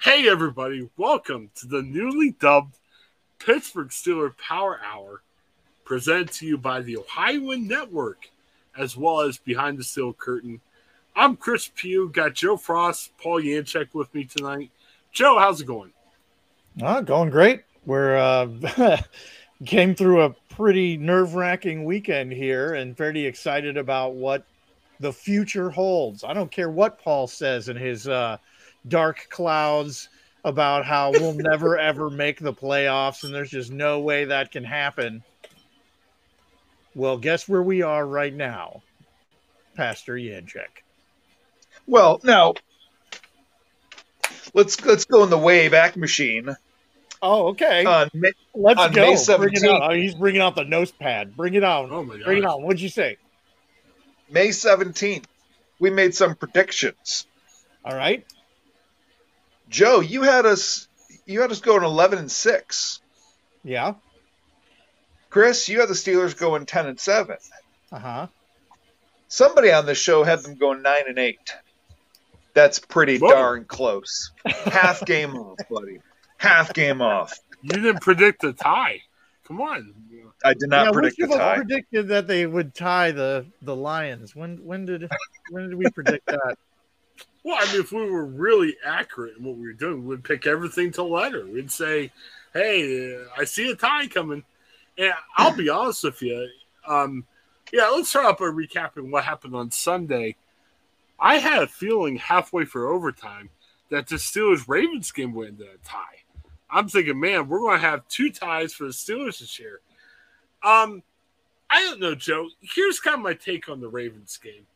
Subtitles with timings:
[0.00, 2.78] Hey, everybody, welcome to the newly dubbed
[3.40, 5.22] Pittsburgh Steelers Power Hour,
[5.84, 8.30] presented to you by the Ohioan Network,
[8.76, 10.60] as well as Behind the Steel Curtain.
[11.16, 14.70] I'm Chris Pugh, got Joe Frost, Paul Yanchek with me tonight.
[15.10, 15.90] Joe, how's it going?
[16.80, 17.64] Oh, going great.
[17.84, 19.00] We're uh,
[19.66, 24.44] came through a pretty nerve wracking weekend here and pretty excited about what
[25.00, 26.22] the future holds.
[26.22, 28.36] I don't care what Paul says in his uh,
[28.86, 30.08] dark clouds
[30.44, 34.64] about how we'll never ever make the playoffs and there's just no way that can
[34.64, 35.22] happen.
[36.94, 38.82] Well, guess where we are right now,
[39.74, 40.82] Pastor Yanchek.
[41.86, 42.54] Well, now
[44.54, 46.56] let's let's go in the way back machine.
[47.20, 47.84] Oh, okay.
[47.84, 49.14] On May, Let's on go.
[49.14, 49.90] May Bring it out.
[49.90, 51.36] Oh, he's bringing out the nose pad.
[51.36, 51.90] Bring it out.
[51.90, 52.24] Oh, my god.
[52.24, 52.52] Bring it gosh.
[52.52, 52.62] on.
[52.62, 53.16] What'd you say?
[54.30, 55.26] May seventeenth,
[55.78, 57.26] we made some predictions.
[57.84, 58.24] All right.
[59.68, 60.88] Joe, you had us
[61.26, 63.00] you had us going eleven and six.
[63.64, 63.94] Yeah.
[65.30, 67.36] Chris, you had the Steelers going ten and seven.
[67.92, 68.26] Uh huh.
[69.28, 71.54] Somebody on the show had them going nine and eight.
[72.54, 73.30] That's pretty Whoa.
[73.30, 74.32] darn close.
[74.46, 76.00] Half game off, buddy.
[76.38, 77.38] Half game off.
[77.62, 79.02] You didn't predict a tie.
[79.46, 79.94] Come on.
[80.44, 81.56] I did not yeah, predict which the tie.
[81.56, 84.34] predicted that they would tie the the Lions.
[84.34, 85.10] When when did
[85.50, 86.56] when did we predict that?
[87.44, 90.46] Well, I mean, if we were really accurate in what we were doing, we'd pick
[90.46, 91.46] everything to letter.
[91.46, 92.12] We'd say,
[92.52, 94.44] "Hey, uh, I see a tie coming,"
[94.96, 96.48] and I'll be honest with you.
[96.86, 97.24] Um,
[97.72, 100.36] yeah, let's start off by recapping what happened on Sunday.
[101.20, 103.50] I had a feeling halfway through overtime
[103.90, 106.22] that the Steelers Ravens game would end in a tie.
[106.70, 109.80] I'm thinking, man, we're going to have two ties for the Steelers this year.
[110.62, 111.02] Um,
[111.70, 112.48] I don't know, Joe.
[112.60, 114.66] Here's kind of my take on the Ravens game.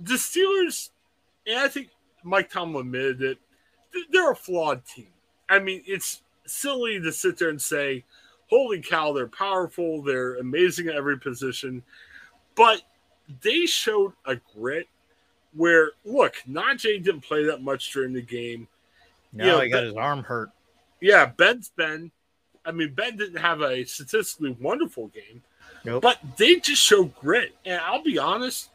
[0.00, 0.90] The Steelers
[1.48, 1.88] and I think
[2.22, 3.38] Mike Tomlin admitted it.
[4.10, 5.08] They're a flawed team.
[5.48, 8.04] I mean, it's silly to sit there and say,
[8.48, 11.82] "Holy cow, they're powerful, they're amazing at every position,"
[12.54, 12.82] but
[13.42, 14.88] they showed a grit
[15.54, 18.68] where, look, Najee didn't play that much during the game.
[19.32, 20.50] No, Yeah, he got but- his arm hurt.
[21.00, 22.10] Yeah, Ben's Ben.
[22.64, 25.42] I mean, Ben didn't have a statistically wonderful game,
[25.84, 26.02] Nope.
[26.02, 27.54] but they just show grit.
[27.64, 28.68] And I'll be honest,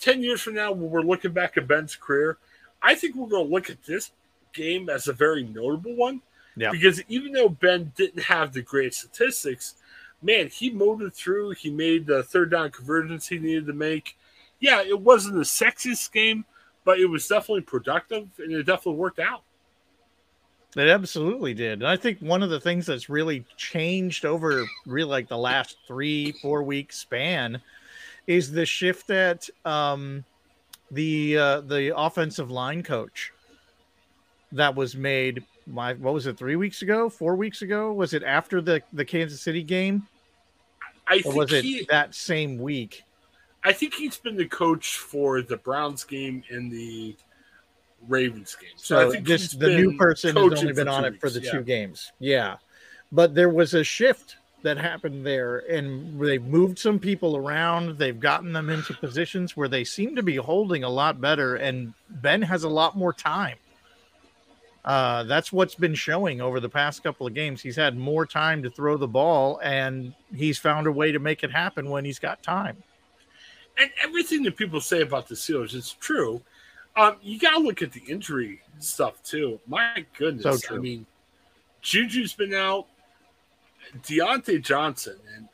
[0.00, 2.38] 10 years from now, when we're looking back at Ben's career,
[2.82, 4.12] I think we're going to look at this
[4.52, 6.22] game as a very notable one.
[6.56, 6.70] Yeah.
[6.70, 9.74] Because even though Ben didn't have the great statistics,
[10.22, 11.50] man, he motored through.
[11.50, 14.16] He made the third down conversions he needed to make.
[14.60, 16.44] Yeah, it wasn't the sexiest game,
[16.84, 19.42] but it was definitely productive and it definitely worked out.
[20.76, 21.80] It absolutely did.
[21.80, 25.78] And I think one of the things that's really changed over really like the last
[25.86, 27.60] three, four week span
[28.28, 30.24] is the shift at um
[30.92, 33.32] the uh the offensive line coach
[34.52, 38.22] that was made my what was it three weeks ago four weeks ago was it
[38.22, 40.06] after the the kansas city game
[41.08, 43.02] I or think was it he, that same week
[43.64, 47.16] I think he's been the coach for the Browns game and the
[48.06, 48.70] Ravens game.
[48.76, 51.50] So, I think this the new person has only been on it for the weeks,
[51.50, 52.12] two games.
[52.20, 52.56] Yeah.
[53.10, 57.96] But there was a shift that happened there and they've moved some people around.
[57.96, 61.94] They've gotten them into positions where they seem to be holding a lot better and
[62.08, 63.56] Ben has a lot more time.
[64.84, 67.60] Uh, that's what's been showing over the past couple of games.
[67.60, 71.44] He's had more time to throw the ball and he's found a way to make
[71.44, 72.76] it happen when he's got time.
[73.78, 76.42] And everything that people say about the Steelers is true.
[76.96, 79.60] Um, you got to look at the injury stuff too.
[79.68, 81.06] My goodness, So I mean,
[81.80, 82.86] Juju's been out.
[84.02, 85.48] Diontae Johnson, and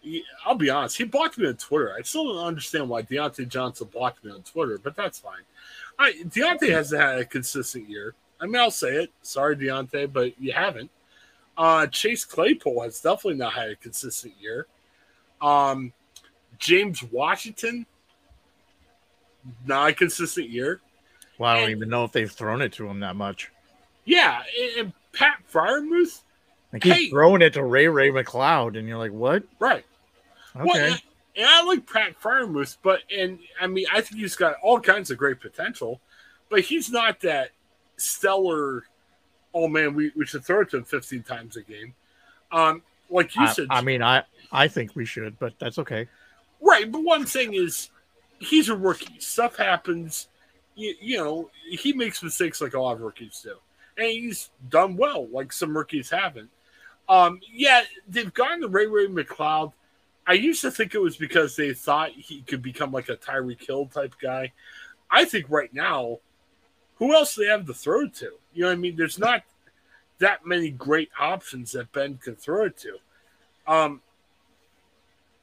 [0.00, 1.94] he- I'll be honest, he blocked me on Twitter.
[1.96, 5.42] I still don't understand why Diontae Johnson blocked me on Twitter, but that's fine.
[5.98, 8.14] I, Diontae hasn't had a consistent year.
[8.40, 9.12] I mean, I'll say it.
[9.22, 10.90] Sorry, Diontae, but you haven't.
[11.56, 14.66] Uh, Chase Claypool has definitely not had a consistent year.
[15.40, 15.92] Um,
[16.58, 17.86] James Washington,
[19.66, 20.80] not a consistent year.
[21.38, 23.50] Well, I don't And- even know if they've thrown it to him that much.
[24.04, 26.22] Yeah, and, and Pat Freiermuth,
[26.74, 27.08] They keep Hey!
[27.08, 29.44] throwing it to Ray Ray McCloud, and you're like, what?
[29.60, 29.84] right.
[30.56, 30.64] Okay.
[30.64, 30.98] Well,
[31.36, 35.12] and, I like Pat Freiermuth, but and I mean I think he's got all kinds
[35.12, 36.00] of great potential,
[36.50, 37.50] but he's not that
[37.96, 38.82] stellar.
[39.54, 41.94] Oh man, we, we should throw it to him 15 times a game.
[42.50, 46.08] Um, like you I, said, I mean, I I think we should, but that's okay.
[46.60, 46.90] right?
[46.90, 47.90] But one thing is,
[48.40, 49.20] he's a rookie.
[49.20, 50.26] Stuff happens.
[50.74, 53.54] You, you know, he makes mistakes like a lot of rookies do,
[53.96, 56.50] and he's done well, like some rookies haven't.
[57.08, 59.72] Um, yeah, they've gotten to Ray Ray McCloud.
[60.26, 63.66] I used to think it was because they thought he could become like a Tyreek
[63.66, 64.52] Hill type guy.
[65.10, 66.18] I think right now,
[66.96, 68.30] who else do they have to throw to?
[68.54, 68.96] You know what I mean?
[68.96, 69.42] There's not
[70.18, 72.96] that many great options that Ben can throw it to.
[73.66, 74.00] Um,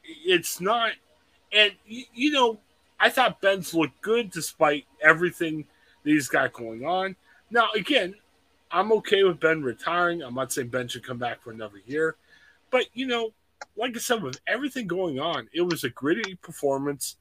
[0.04, 0.94] it's not,
[1.54, 2.60] and you, you know,
[3.00, 5.66] I thought Ben's looked good despite everything
[6.04, 7.16] that he's got going on.
[7.50, 8.16] Now, again,
[8.72, 10.22] I'm okay with Ben retiring.
[10.22, 12.16] I'm not saying Ben should come back for another year,
[12.70, 13.34] but you know,
[13.76, 17.18] like I said, with everything going on, it was a gritty performance.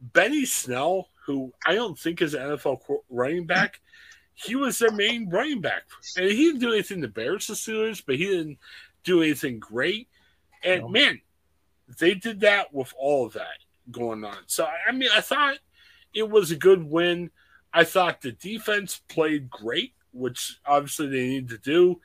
[0.00, 3.80] Benny Snell, who I don't think is an NFL running back,
[4.34, 5.82] he was their main running back,
[6.16, 8.58] and he didn't do anything to embarrass the Steelers, but he didn't
[9.04, 10.08] do anything great.
[10.62, 10.88] And no.
[10.88, 11.20] man,
[11.98, 13.58] they did that with all of that
[13.90, 14.36] going on.
[14.46, 15.58] So I mean, I thought
[16.14, 17.30] it was a good win.
[17.72, 22.00] I thought the defense played great, which obviously they need to do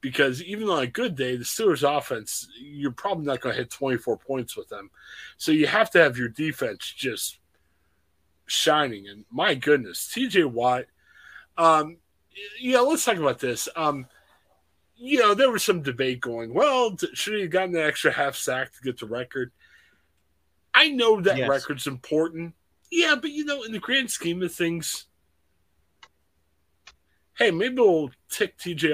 [0.00, 3.70] because even on a good day, the Steelers offense, you're probably not going to hit
[3.70, 4.90] 24 points with them.
[5.36, 7.38] So you have to have your defense just
[8.46, 9.08] shining.
[9.08, 10.86] And my goodness, TJ Watt,
[11.58, 11.98] um,
[12.58, 13.68] yeah, let's talk about this.
[13.76, 14.06] Um,
[14.96, 18.36] you know, there was some debate going, well, should he have gotten an extra half
[18.36, 19.52] sack to get the record?
[20.74, 21.48] I know that yes.
[21.48, 22.54] record's important.
[22.90, 25.06] Yeah, but you know, in the grand scheme of things,
[27.40, 28.92] hey, maybe we'll tick TJ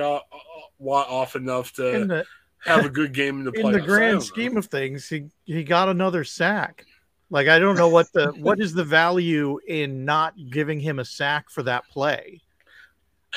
[0.78, 2.24] Watt uh, uh, off enough to the,
[2.60, 3.64] have a good game in the playoffs.
[3.66, 4.60] In the grand scheme know.
[4.60, 6.86] of things, he he got another sack.
[7.28, 11.04] Like I don't know what the what is the value in not giving him a
[11.04, 12.40] sack for that play.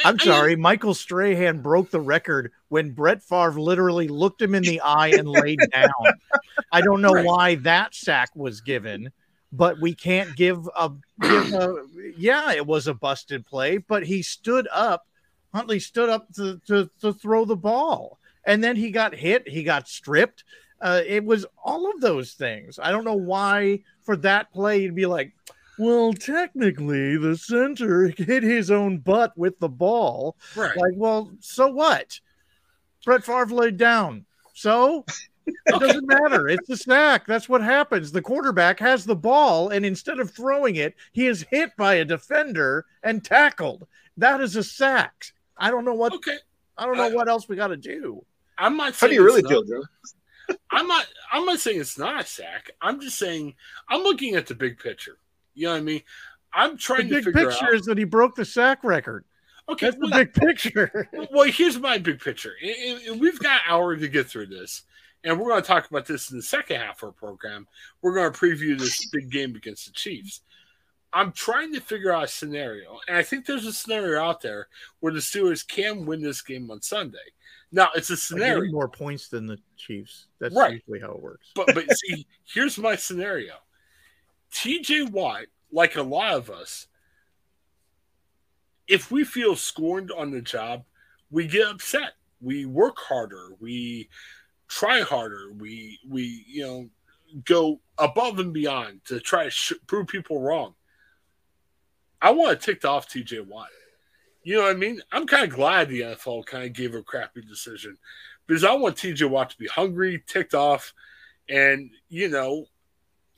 [0.06, 4.56] I'm I, sorry, I, Michael Strahan broke the record when Brett Favre literally looked him
[4.56, 5.92] in the eye and laid down.
[6.72, 7.26] I don't know right.
[7.26, 9.12] why that sack was given,
[9.52, 10.92] but we can't give a
[11.22, 11.84] give a
[12.18, 15.06] yeah, it was a busted play, but he stood up.
[15.54, 18.20] Huntley stood up to, to, to throw the ball.
[18.46, 20.44] And then he got hit, he got stripped.
[20.82, 22.80] Uh, it was all of those things.
[22.82, 25.34] I don't know why for that play you'd be like,
[25.78, 30.36] well, technically, the center hit his own butt with the ball.
[30.56, 30.76] Right.
[30.78, 32.20] Like, well, so what?
[33.06, 34.26] Brett Favre laid down.
[34.54, 35.06] So
[35.48, 36.48] it doesn't matter.
[36.48, 37.26] It's a sack.
[37.26, 38.12] That's what happens.
[38.12, 42.06] The quarterback has the ball, and instead of throwing it, he is hit by a
[42.06, 43.88] defender and tackled.
[44.18, 45.34] That is a sack.
[45.58, 46.14] I don't know what.
[46.14, 46.38] Okay.
[46.78, 48.24] I don't know uh, what else we got to do.
[48.58, 48.96] I'm not.
[48.96, 49.84] How do you really feel, Joe?
[50.72, 51.08] I'm not.
[51.32, 52.72] I'm not saying it's not a sack.
[52.82, 53.56] I'm just saying
[53.90, 55.18] I'm looking at the big picture.
[55.54, 56.02] You know what I mean?
[56.54, 57.74] I'm trying the to big picture out.
[57.74, 59.26] is that he broke the sack record.
[59.68, 61.10] Okay, that's well, the big picture.
[61.32, 62.54] well, here's my big picture.
[63.08, 64.84] And we've got an hour to get through this,
[65.24, 67.68] and we're going to talk about this in the second half of our program.
[68.02, 70.42] We're going to preview this big game against the Chiefs.
[71.12, 74.68] I'm trying to figure out a scenario, and I think there's a scenario out there
[75.00, 77.18] where the Steelers can win this game on Sunday.
[77.72, 80.28] Now, it's a scenario more points than the Chiefs.
[80.40, 80.74] That's right.
[80.74, 81.52] usually how it works.
[81.56, 83.56] But but see, here's my scenario.
[84.52, 86.88] TJ Watt, like a lot of us,
[88.88, 90.84] if we feel scorned on the job,
[91.30, 92.14] we get upset.
[92.42, 93.50] We work harder.
[93.60, 94.10] We
[94.70, 95.52] try harder.
[95.52, 96.90] We we you know
[97.44, 100.74] go above and beyond to try to sh- prove people wrong.
[102.22, 103.68] I want to tick off TJ Watt.
[104.44, 105.02] You know what I mean?
[105.12, 107.98] I'm kind of glad the NFL kind of gave a crappy decision
[108.48, 110.94] because I want TJ Watt to be hungry, ticked off,
[111.50, 112.66] and you know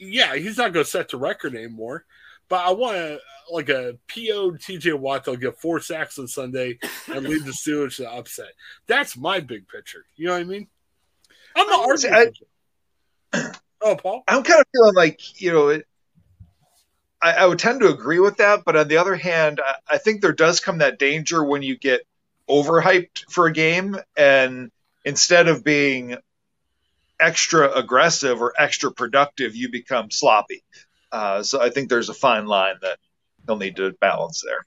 [0.01, 2.05] yeah, he's not going to set the record anymore.
[2.49, 3.19] But I want to
[3.51, 5.23] like a PO TJ Watt.
[5.23, 8.51] They'll get four sacks on Sunday and lead the Steelers to the upset.
[8.87, 10.05] That's my big picture.
[10.15, 10.67] You know what I mean?
[11.55, 12.33] I'm not arguing.
[13.33, 14.23] I, oh, Paul.
[14.27, 15.69] I'm kind of feeling like you know.
[15.69, 15.87] It,
[17.21, 19.97] I, I, would tend to agree with that, but on the other hand, I, I
[19.99, 22.01] think there does come that danger when you get
[22.49, 24.71] overhyped for a game, and
[25.05, 26.17] instead of being
[27.19, 30.63] extra aggressive or extra productive, you become sloppy.
[31.11, 32.97] Uh, so I think there's a fine line that
[33.45, 34.65] they'll need to balance there.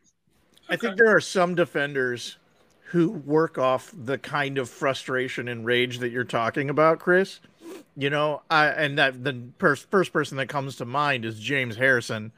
[0.69, 2.39] I think there are some defenders
[2.95, 7.41] who work off the kind of frustration and rage that you're talking about, Chris.
[7.97, 11.75] You know, I and that the first first person that comes to mind is James
[11.75, 12.31] Harrison.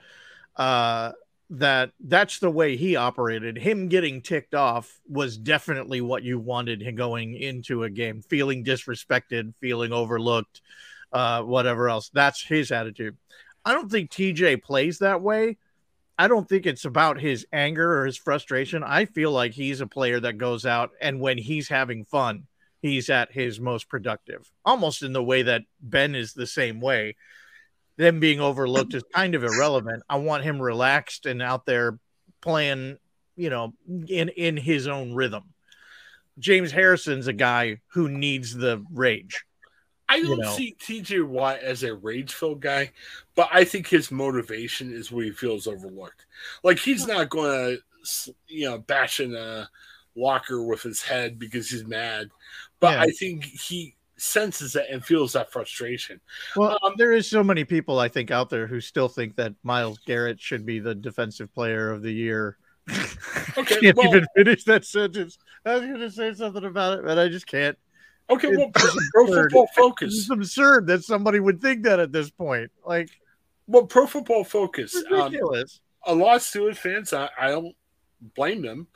[0.56, 1.12] Uh,
[1.50, 3.58] that that's the way he operated.
[3.58, 8.64] Him getting ticked off was definitely what you wanted him going into a game, feeling
[8.64, 10.62] disrespected, feeling overlooked,
[11.12, 12.08] uh, whatever else.
[12.14, 13.18] That's his attitude.
[13.62, 15.58] I don't think TJ plays that way.
[16.18, 18.82] I don't think it's about his anger or his frustration.
[18.82, 22.46] I feel like he's a player that goes out and when he's having fun,
[22.80, 27.16] he's at his most productive, almost in the way that Ben is the same way
[27.96, 30.02] them being overlooked is kind of irrelevant.
[30.08, 31.98] I want him relaxed and out there
[32.40, 32.98] playing,
[33.36, 35.44] you know, in in his own rhythm.
[36.38, 39.44] James Harrison's a guy who needs the rage.
[40.08, 40.52] I don't you know.
[40.52, 42.92] see TJ Watt as a rage filled guy,
[43.34, 46.26] but I think his motivation is where he feels overlooked.
[46.62, 49.68] Like he's not going to you know, bashing a
[50.14, 52.28] locker with his head because he's mad.
[52.78, 53.02] But Yeah.
[53.02, 56.20] I think he senses that and feels that frustration.
[56.54, 59.54] Well, Um, there is so many people I think out there who still think that
[59.64, 62.58] Myles Garrett should be the defensive player of the year.
[63.58, 65.38] Okay, can't well- even finish that sentence.
[65.64, 67.76] I was going to say something about it, but I just can't.
[68.28, 70.14] Okay, well, Pro football focus.
[70.14, 72.70] It's absurd that somebody would think that at this point.
[72.84, 73.10] Like
[73.66, 74.96] Well, Pro Football Focus.
[74.96, 75.80] Um, ridiculous.
[76.06, 77.74] a lot of Steelers fans, I, I don't
[78.34, 78.88] blame them.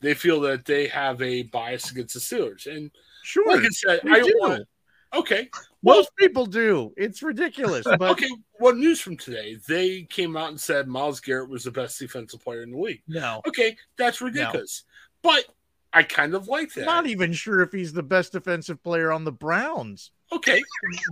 [0.00, 2.90] They feel that they have a bias against the Steelers, and
[3.22, 4.68] sure, like I said, I don't want.
[5.12, 5.50] Okay,
[5.82, 6.94] well, most people do.
[6.96, 7.84] It's ridiculous.
[7.98, 8.30] But okay.
[8.58, 9.58] What news from today?
[9.68, 13.02] They came out and said Myles Garrett was the best defensive player in the league.
[13.08, 14.84] no, Okay, that's ridiculous.
[15.22, 15.44] But
[15.92, 16.84] I kind of like that.
[16.84, 20.12] not even sure if he's the best defensive player on the Browns.
[20.32, 20.62] Okay,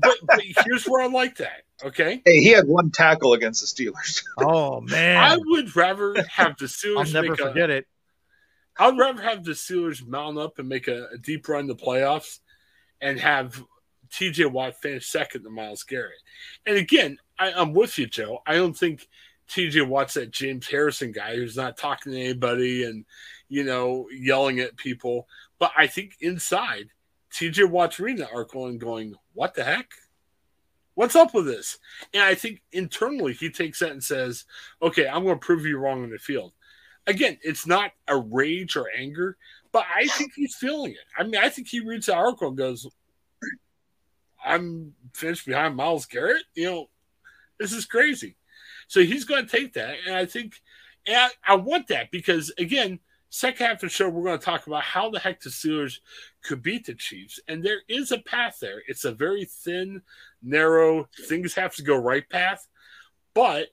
[0.03, 1.63] but, but here's where I like that.
[1.83, 4.23] Okay, Hey, he had one tackle against the Steelers.
[4.39, 7.07] Oh man, I would rather have the Steelers.
[7.07, 7.87] I'll never make a, forget it.
[8.79, 11.83] I'd rather have the Steelers mount up and make a, a deep run to the
[11.83, 12.39] playoffs
[13.01, 13.63] and have
[14.11, 16.23] TJ Watt finish second to Myles Garrett.
[16.65, 18.43] And again, I, I'm with you, Joe.
[18.47, 19.09] I don't think
[19.51, 23.05] TJ Watt's that James Harrison guy who's not talking to anybody and,
[23.49, 25.27] you know, yelling at people.
[25.59, 26.91] But I think inside,
[27.33, 29.91] TJ Watt's reading that article and going, what the heck?
[30.95, 31.79] What's up with this?
[32.13, 34.45] And I think internally he takes that and says,
[34.83, 36.53] okay, I'm going to prove you wrong in the field
[37.09, 39.37] again, it's not a rage or anger,
[39.73, 40.99] but I think he's feeling it.
[41.17, 42.87] I mean, I think he reads the article and goes,
[44.45, 46.45] I'm finished behind Myles Garrett.
[46.55, 46.91] You know,
[47.59, 48.37] this is crazy.
[48.87, 49.97] So he's going to take that.
[50.07, 50.61] And I think,
[51.07, 54.45] and I, I want that because, again, second half of the show, we're going to
[54.45, 55.99] talk about how the heck the Steelers
[56.43, 57.41] could beat the Chiefs.
[57.49, 58.83] And there is a path there.
[58.89, 60.03] It's a very thin,
[60.43, 62.67] narrow, things have to go right path.
[63.35, 63.69] But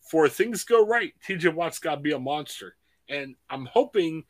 [0.00, 2.76] for things to go right, TJ Watt's got to be a monster.
[3.08, 4.24] And I'm hoping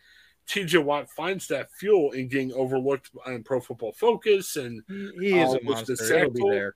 [0.49, 4.57] TJ Watt finds that fuel in getting overlooked on Pro Football Focus.
[4.57, 6.19] And He is uh, a monster.
[6.19, 6.75] He'll be there.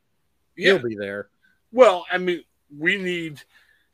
[0.57, 1.29] yeah, He'll be there.
[1.73, 2.43] well, I mean,
[2.77, 3.41] we need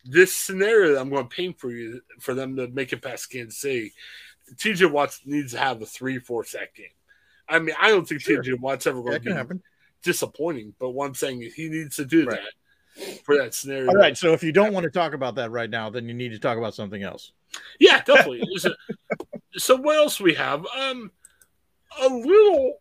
[0.04, 3.30] this scenario that I'm going to paint for you for them to make it past
[3.30, 3.92] Kansas City.
[4.56, 6.86] TJ Watts needs to have a three, four sack game.
[7.48, 8.42] I mean, I don't think Sure.
[8.42, 9.62] TJ Watt's ever going to be happen.
[10.02, 12.38] disappointing, but what I'm saying is he needs to do Right.
[12.96, 13.88] that for that scenario.
[13.88, 14.16] All right.
[14.18, 16.38] So if you don't want to talk about that right now, then you need to
[16.38, 17.32] talk about something else.
[17.78, 18.42] Yeah, definitely.
[18.58, 18.70] so,
[19.54, 20.66] so what else we have?
[20.76, 21.10] Um,
[22.00, 22.74] a little,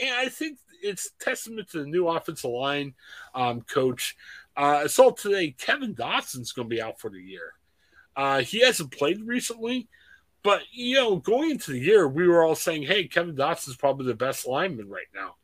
[0.00, 2.94] and I think it's testament to the new offensive line
[3.34, 4.16] um, coach.
[4.56, 7.52] Uh, I saw today Kevin Dotson's going to be out for the year.
[8.14, 9.88] Uh, he hasn't played recently,
[10.42, 14.06] but you know, going into the year, we were all saying, "Hey, Kevin Dotson's probably
[14.06, 15.36] the best lineman right now."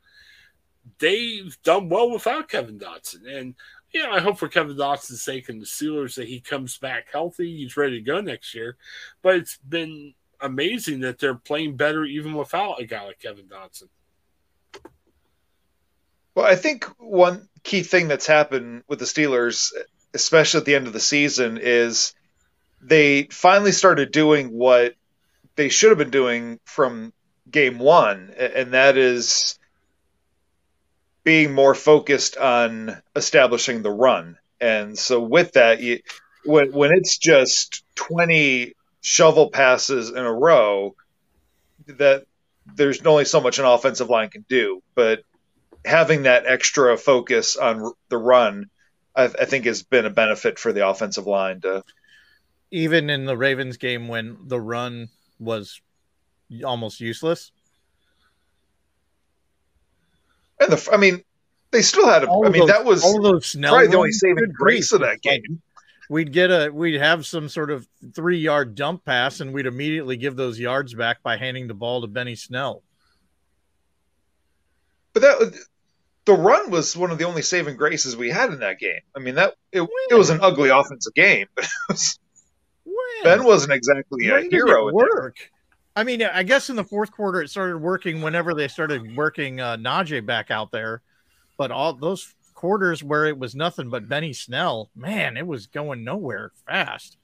[0.99, 3.55] They've done well without Kevin Dotson, and
[3.91, 7.07] you know, I hope for Kevin Dotson's sake and the Steelers that he comes back
[7.11, 7.57] healthy.
[7.57, 8.77] He's ready to go next year.
[9.21, 13.89] But it's been amazing that they're playing better even without a guy like Kevin Dotson.
[16.35, 19.71] Well, I think one key thing that's happened with the Steelers,
[20.13, 22.13] especially at the end of the season, is
[22.81, 24.93] they finally started doing what
[25.55, 27.13] they should have been doing from
[27.49, 29.59] game one, and that is
[31.23, 34.37] being more focused on establishing the run.
[34.61, 35.99] And so, with that, you,
[36.45, 40.95] when when it's just twenty shovel passes in a row,
[41.87, 42.25] that
[42.75, 45.23] there's only so much an offensive line can do, but
[45.89, 48.69] having that extra focus on the run,
[49.15, 51.61] I, I think has been a benefit for the offensive line.
[51.61, 51.83] To
[52.71, 55.81] Even in the Ravens game when the run was
[56.63, 57.51] almost useless.
[60.59, 61.23] and the, I mean,
[61.71, 62.23] they still had.
[62.23, 64.91] A, All I mean, those- that was all those Snell probably the only saving grace
[64.91, 65.61] of that like game.
[66.09, 70.17] We'd get a we'd have some sort of three yard dump pass, and we'd immediately
[70.17, 72.81] give those yards back by handing the ball to Benny Snell.
[75.13, 75.53] But that
[76.29, 78.99] the run was one of the only saving graces we had in that game.
[79.15, 82.19] I mean, that it, it was an ugly offensive game, but it was,
[83.23, 84.87] Ben wasn't exactly a When did hero.
[84.87, 85.37] it work.
[85.95, 89.59] I mean, I guess in the fourth quarter it started working whenever they started working
[89.59, 91.01] uh, Najee back out there,
[91.57, 96.03] but all those quarters where it was nothing but Benny Snell, man, it was going
[96.03, 97.17] nowhere fast.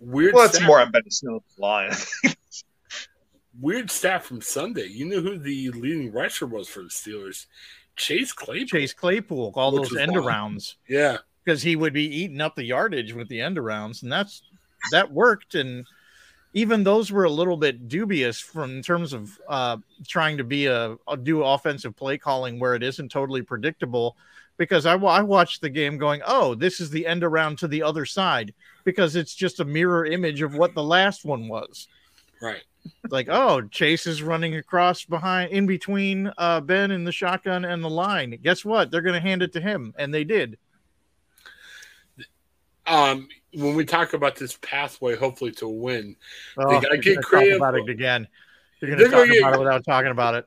[0.00, 1.92] Weird Well, that's stat, more on Ben Snell's line.
[3.60, 4.86] weird stat from Sunday.
[4.86, 7.46] You know who the leading rusher was for the Steelers?
[8.00, 8.66] Chase Claypool.
[8.66, 10.24] Chase Claypool, all Which those end wild.
[10.26, 11.18] arounds Yeah.
[11.44, 14.42] because he would be eating up the yardage with the end arounds, and that's
[14.92, 15.54] that worked.
[15.54, 15.86] And
[16.54, 19.76] even those were a little bit dubious from in terms of uh,
[20.08, 24.16] trying to be a, a do offensive play calling where it isn't totally predictable.
[24.56, 27.82] because I, I watched the game going, oh, this is the end around to the
[27.82, 28.52] other side
[28.84, 31.86] because it's just a mirror image of what the last one was.
[32.42, 32.62] Right.
[33.10, 37.82] Like, oh, Chase is running across behind in between uh, Ben and the shotgun and
[37.84, 38.38] the line.
[38.42, 38.90] Guess what?
[38.90, 40.58] They're going to hand it to him, and they did.
[42.86, 46.16] Um, when we talk about this pathway, hopefully to win,
[46.56, 47.56] Oh, they gotta get talk creative.
[47.58, 48.26] about it again.
[48.80, 50.46] You're going to talk get- about it without talking about it.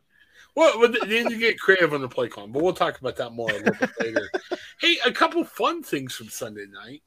[0.55, 3.31] Well, they need to get creative on the play con, but we'll talk about that
[3.31, 4.29] more a little bit later.
[4.79, 7.01] Hey, a couple fun things from Sunday night.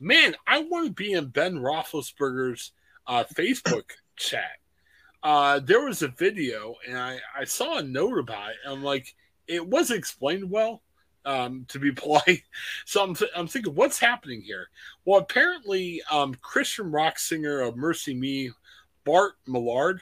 [0.00, 2.72] Man, I want to be in Ben Roethlisberger's
[3.06, 4.58] uh, Facebook chat.
[5.22, 8.56] Uh, there was a video, and I, I saw a note about it.
[8.66, 9.14] I'm like,
[9.46, 10.82] it wasn't explained well,
[11.24, 12.42] um, to be polite.
[12.86, 14.68] So I'm, th- I'm thinking, what's happening here?
[15.04, 18.50] Well, apparently, um, Christian rock singer of MercyMe,
[19.04, 20.00] Bart Millard,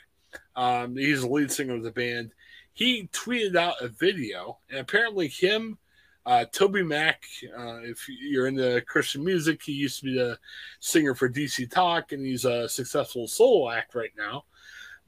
[0.57, 2.33] um, he's the lead singer of the band
[2.79, 5.79] he tweeted out a video, and apparently him,
[6.25, 7.15] uh, TobyMac,
[7.59, 10.39] uh, if you're into Christian music, he used to be the
[10.79, 14.45] singer for DC Talk, and he's a successful solo act right now.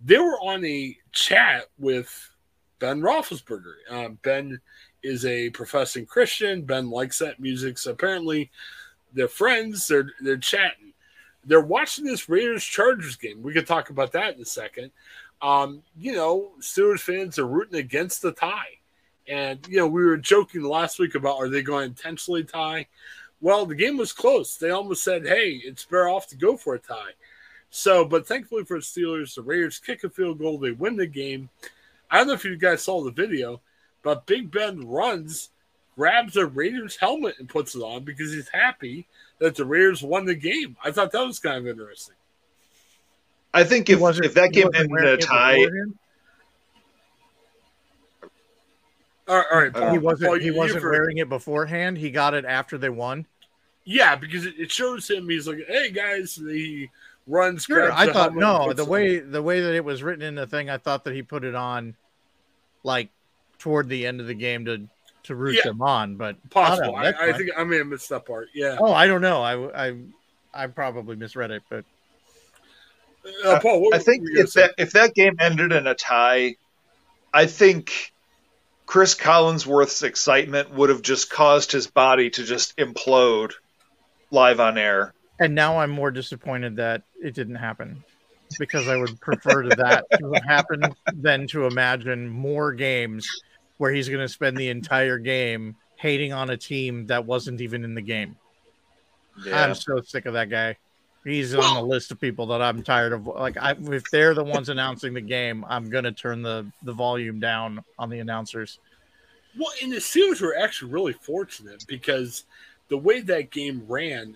[0.05, 2.31] They were on a chat with
[2.79, 3.75] Ben Roethlisberger.
[3.91, 4.61] Uh, ben
[5.03, 6.63] is a professing Christian.
[6.63, 8.51] Ben likes that music, so apparently
[9.13, 9.87] they're friends.
[9.89, 10.93] They're they're chatting.
[11.45, 13.43] They're watching this Raiders Chargers game.
[13.43, 14.91] We could talk about that in a second
[15.43, 18.79] um, you know, Steelers fans are rooting against the tie.
[19.29, 22.87] And, you know, we were joking last week about are they going to intentionally tie?
[23.41, 24.57] Well, the game was close.
[24.57, 27.13] They almost said, hey, it's better off to go for a tie.
[27.71, 30.59] So, but thankfully for the Steelers, the Raiders kick a field goal.
[30.59, 31.49] They win the game.
[32.11, 33.61] I don't know if you guys saw the video,
[34.03, 35.51] but Big Ben runs,
[35.97, 39.07] grabs a Raiders helmet and puts it on because he's happy
[39.39, 40.77] that the Raiders won the game.
[40.85, 42.17] I thought that was kind of interesting.
[43.55, 45.65] I think if, wasn't- if that game wasn't ended in a tie.
[49.29, 50.33] All right, all right Uh, Paul, he wasn't.
[50.35, 51.99] you- He you wasn't wearing it beforehand.
[51.99, 53.27] He got it after they won.
[53.85, 55.29] Yeah, because it it shows him.
[55.29, 56.91] He's like, "Hey guys," he
[57.31, 57.65] runs.
[57.65, 58.73] Sure, I thought no.
[58.73, 59.31] The way on.
[59.31, 61.55] the way that it was written in the thing, I thought that he put it
[61.55, 61.95] on,
[62.85, 63.09] like
[63.59, 64.87] toward the end of the game to
[65.25, 65.71] to root Yeah.
[65.71, 66.17] them on.
[66.17, 66.97] But possible.
[66.97, 68.49] I, I think I may have missed that part.
[68.55, 69.43] Yeah, Oh, I don't know.
[69.43, 69.97] I I
[70.53, 71.85] I probably misread it, but
[73.45, 73.83] uh, Paul.
[73.83, 74.61] What I think were you gonna if say?
[74.63, 76.57] that if that game ended in a tie,
[77.33, 78.13] I think
[78.87, 83.53] Chris Collinsworth's excitement would have just caused his body to just implode
[84.31, 85.13] live on air.
[85.41, 88.05] And now I'm more disappointed that it didn't happen
[88.59, 93.29] because I would prefer to that to have happened than to imagine more games
[93.79, 97.85] where he's going to spend the entire game hating on a team that wasn't even
[97.85, 98.37] in the game.
[99.53, 100.77] I'm so sick of that guy.
[101.25, 103.27] He's on the list of people that I'm tired of.
[103.27, 107.41] Like, I, if they're the ones announcing the game, I'm gonna turn the the volume
[107.41, 108.79] down on the announcers.
[109.59, 112.45] Well, and the Steelers were actually really fortunate because
[112.89, 114.35] the way that game ran,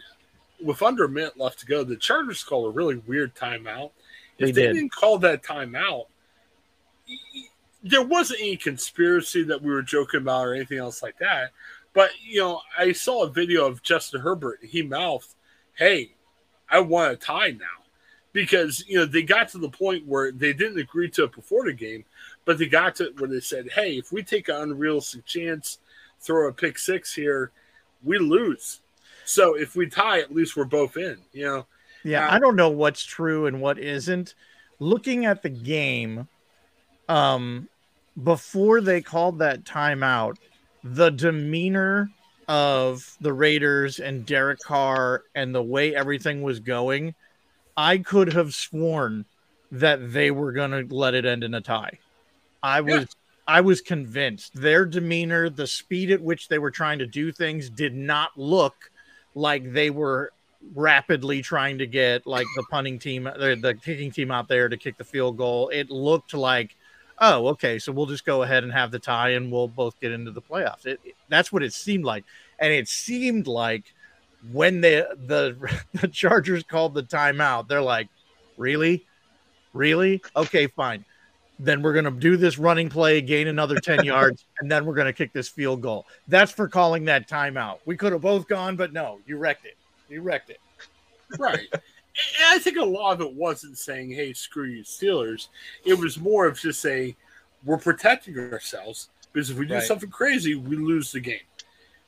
[0.65, 3.91] with under a minute left to go, the Chargers called a really weird timeout.
[4.39, 4.73] If They they, did.
[4.75, 6.07] didn't call that timeout,
[7.83, 11.51] there wasn't any conspiracy that we were joking about or anything else like that.
[11.93, 14.61] But you know, I saw a video of Justin Herbert.
[14.63, 15.35] He mouthed,
[15.75, 16.15] "Hey,
[16.69, 17.85] I want a tie now,"
[18.33, 21.65] because you know they got to the point where they didn't agree to it before
[21.67, 22.05] the game,
[22.45, 25.79] but they got to where they said, "Hey, if we take an unrealistic chance,
[26.21, 27.53] throw a pick six here,
[28.03, 28.81] we lose.
[29.25, 31.67] So if we tie, at least we're both in." You know,
[32.03, 34.35] Yeah, Uh, I don't know what's true and what isn't.
[34.79, 36.29] Looking at the game,
[37.09, 37.69] um,
[38.23, 40.37] before they called that timeout,
[40.83, 42.11] the demeanor
[42.47, 47.15] of the Raiders and Derek Carr and the way everything was going,
[47.77, 49.25] I could have sworn
[49.73, 51.99] that they were going to let it end in a tie.
[52.63, 53.05] I was Yeah.
[53.47, 57.69] I was convinced their demeanor, the speed at which they were trying to do things
[57.69, 58.91] did not look
[59.35, 60.33] like they were
[60.75, 64.77] rapidly trying to get like the punting team the, the kicking team out there to
[64.77, 65.69] kick the field goal.
[65.69, 66.77] It looked like
[67.21, 70.13] oh, okay, so we'll just go ahead and have the tie and we'll both get
[70.13, 70.87] into the playoffs.
[70.87, 72.25] It, that's what it seemed like.
[72.59, 73.85] And it seemed like
[74.53, 75.57] when the the
[76.01, 78.09] the Chargers called the timeout, they're like,
[78.57, 79.05] "Really?
[79.73, 80.23] Really?
[80.37, 81.05] Okay, fine.
[81.59, 84.95] Then we're going to do this running play, gain another 10 yards, and then we're
[84.95, 87.79] going to kick this field goal." That's for calling that timeout.
[87.85, 89.77] We could have both gone, but no, you wrecked it.
[90.09, 90.61] You wrecked it.
[91.39, 91.67] right?
[91.73, 91.83] and
[92.47, 95.49] I think a lot of it wasn't saying, "Hey, screw you, Steelers."
[95.85, 97.17] It was more of just say,
[97.65, 99.83] "We're protecting ourselves because if we do Right.
[99.83, 101.41] something crazy, we lose the game."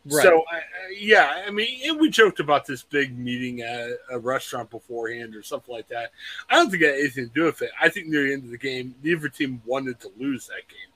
[0.09, 0.23] Right.
[0.23, 0.63] So, I-
[0.99, 5.75] yeah, I mean, we joked about this big meeting at a restaurant beforehand or something
[5.75, 6.13] like that.
[6.49, 7.71] I don't think it had anything to do with it.
[7.81, 10.93] I think near the end of the game, neither team wanted to lose that game.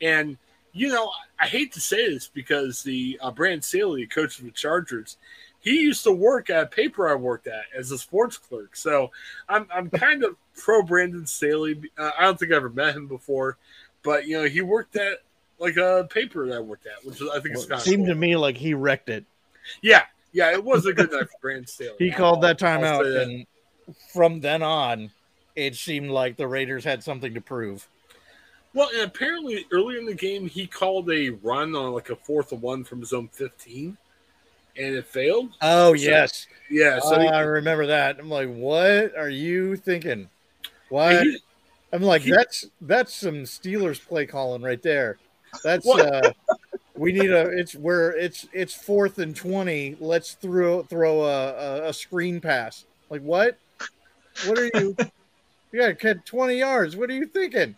[0.00, 0.38] And
[0.74, 4.50] you know, I hate to say this because the uh, Brand Staley, coach of the
[4.50, 5.18] Chargers,
[5.60, 8.74] he used to work at a paper I worked at as a sports clerk.
[8.74, 9.12] So
[9.48, 11.80] I'm, I'm kind of pro Brandon Staley.
[11.96, 13.56] Uh, I don't think I ever met him before,
[14.02, 15.18] but you know, he worked at
[15.58, 18.14] like a paper that I worked at, which I think is kind of seemed cool.
[18.14, 19.24] to me like he wrecked it.
[19.82, 21.96] Yeah, yeah, it was a good night for Brandon Staley.
[21.98, 23.46] he called that time out, and
[24.12, 25.10] from then on,
[25.56, 27.88] it seemed like the Raiders had something to prove.
[28.74, 32.50] Well, and apparently earlier in the game, he called a run on like a fourth
[32.50, 33.96] and one from his own 15
[34.76, 35.50] and it failed.
[35.62, 36.98] Oh so, yes, yeah.
[37.00, 38.18] So he, I remember that.
[38.18, 40.28] I'm like, what are you thinking?
[40.88, 41.22] What?
[41.22, 41.38] He,
[41.92, 45.18] I'm like, he, that's that's some Steelers play calling right there.
[45.62, 46.32] That's uh
[46.96, 49.96] we need a it's where it's it's fourth and twenty.
[50.00, 52.84] Let's throw throw a, a, screen pass.
[53.10, 53.58] Like what?
[54.46, 54.96] What are you?
[55.72, 56.96] you got to 20 yards.
[56.96, 57.74] What are you thinking?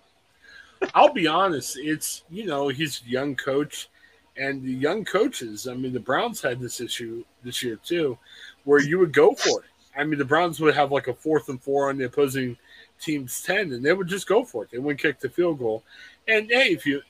[0.95, 1.79] I'll be honest.
[1.79, 3.89] It's you know he's a young coach
[4.37, 5.67] and the young coaches.
[5.67, 8.19] I mean, the Browns had this issue this year too,
[8.65, 9.67] where you would go for it.
[9.99, 12.59] I mean, the Browns would have like a fourth and four on the opposing
[13.01, 14.71] team's ten, and they would just go for it.
[14.71, 15.83] They wouldn't kick the field goal.
[16.29, 17.01] And hey, if you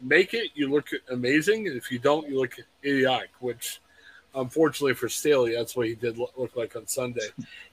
[0.00, 3.30] make it, you look amazing, and if you don't, you look idiotic.
[3.40, 3.80] Which,
[4.34, 7.28] unfortunately for Staley, that's what he did look like on Sunday.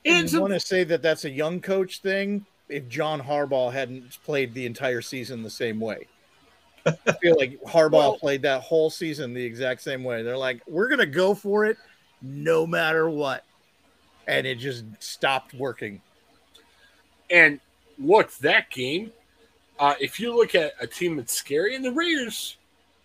[0.05, 2.45] And I want to say that that's a young coach thing.
[2.67, 6.07] If John Harbaugh hadn't played the entire season the same way,
[6.85, 10.23] I feel like Harbaugh well, played that whole season the exact same way.
[10.23, 11.77] They're like, we're gonna go for it
[12.21, 13.43] no matter what,
[14.27, 16.01] and it just stopped working.
[17.29, 17.59] And
[17.99, 19.11] look, that game.
[19.77, 22.57] Uh, if you look at a team that's scary, and the Raiders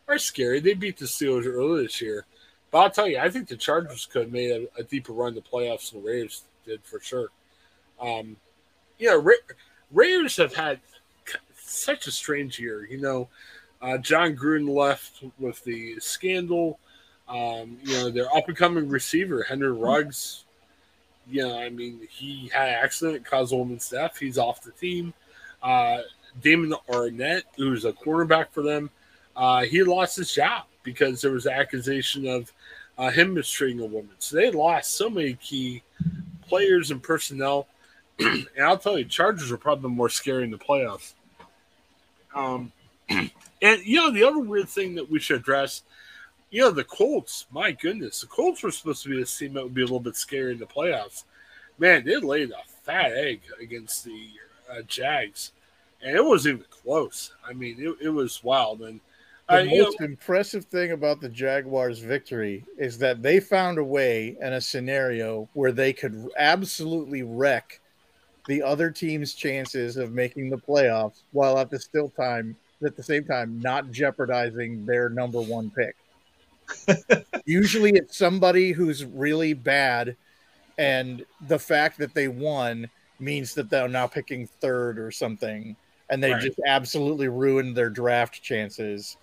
[0.09, 2.27] are scary, they beat the Steelers earlier this year.
[2.71, 5.35] But I'll tell you, I think the Chargers could have made a, a deeper run
[5.35, 7.29] to the playoffs than the Raiders did for sure.
[8.01, 8.37] Um,
[8.99, 9.35] you know, Ra-
[9.93, 10.81] Raiders have had
[11.57, 12.87] such a strange year.
[12.87, 13.29] You know,
[13.83, 16.79] uh, Jon Gruden left with the scandal.
[17.29, 20.45] Um, you know, their up and coming receiver, Henry Ruggs.
[21.29, 24.19] You know, I mean, he had an accident, caused a woman's death.
[24.19, 25.15] He's off the team.
[25.63, 25.99] Uh,
[26.41, 28.91] Damon Arnette, who's a quarterback for them,
[29.37, 32.53] uh, he lost his job because there was accusation of
[32.99, 34.11] uh, him mistreating a woman.
[34.19, 35.83] So they lost so many key
[36.47, 37.67] players and personnel.
[38.19, 41.15] and I'll tell you, Chargers are probably more scary in the playoffs.
[42.35, 42.73] Um,
[43.09, 43.31] and
[43.85, 45.83] you know, the other weird thing that we should address,
[46.51, 47.47] you know, the Colts.
[47.51, 50.01] My goodness, the Colts were supposed to be a team that would be a little
[50.01, 51.25] bit scary in the playoffs.
[51.79, 54.29] Man, they laid a fat egg against the
[54.71, 55.53] uh, Jags,
[56.03, 57.33] and it wasn't even close.
[57.47, 58.83] I mean, it, it was wild.
[58.83, 59.01] And
[59.49, 63.85] the uh, most know, impressive thing about the Jaguars' victory is that they found a
[63.85, 67.81] way and a scenario where they could absolutely wreck
[68.47, 73.03] the other team's chances of making the playoffs while at the still time at the
[73.03, 75.97] same time not jeopardizing their number one pick.
[77.45, 80.17] Usually it's somebody who's really bad,
[80.79, 85.77] and the fact that they won means that they're now picking third or something,
[86.11, 86.43] and they right.
[86.43, 89.17] just absolutely ruined their draft chances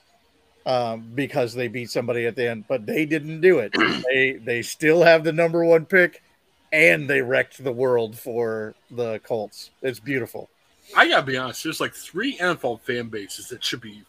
[0.66, 2.66] um, because they beat somebody at the end.
[2.68, 3.74] But they didn't do it.
[4.12, 6.24] they they still have the number one pick,
[6.72, 9.72] and they wrecked the world for the Colts.
[9.82, 10.50] It's beautiful.
[10.96, 11.64] I gotta be honest.
[11.64, 14.04] There's like three NFL fan bases that should be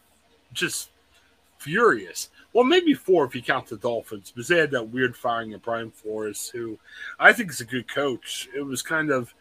[0.52, 0.90] just
[1.58, 2.30] furious.
[2.52, 5.62] Well, maybe four if you count the Dolphins, because they had that weird firing of
[5.62, 6.78] Brian Flores, who
[7.18, 8.48] I think is a good coach.
[8.56, 9.34] It was kind of,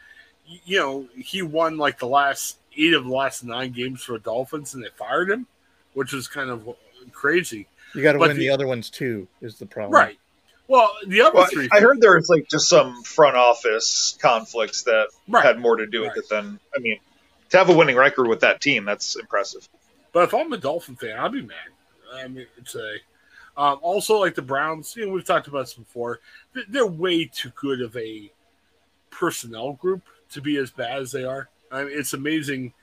[0.45, 4.19] you know, he won like the last eight of the last nine games for the
[4.19, 5.47] Dolphins, and they fired him,
[5.93, 6.67] which was kind of
[7.11, 7.67] crazy.
[7.93, 9.27] You got to win the, the, other ones too.
[9.41, 10.17] Is the problem right?
[10.67, 11.69] Well, the other well, three.
[11.71, 15.45] I heard there was like just some front office conflicts that right.
[15.45, 16.17] had more to do with right.
[16.17, 16.99] it than I mean
[17.49, 19.67] to have a winning record with that team, that's impressive.
[20.11, 21.55] But if I'm a Dolphin fan, I'd be mad.
[22.13, 23.01] I mean, say.
[23.55, 26.19] Um, also, like the Browns, you know, we've talked about this before.
[26.69, 28.31] They're way too good of a
[29.09, 31.49] personnel group to be as bad as they are.
[31.71, 32.73] I mean, it's amazing,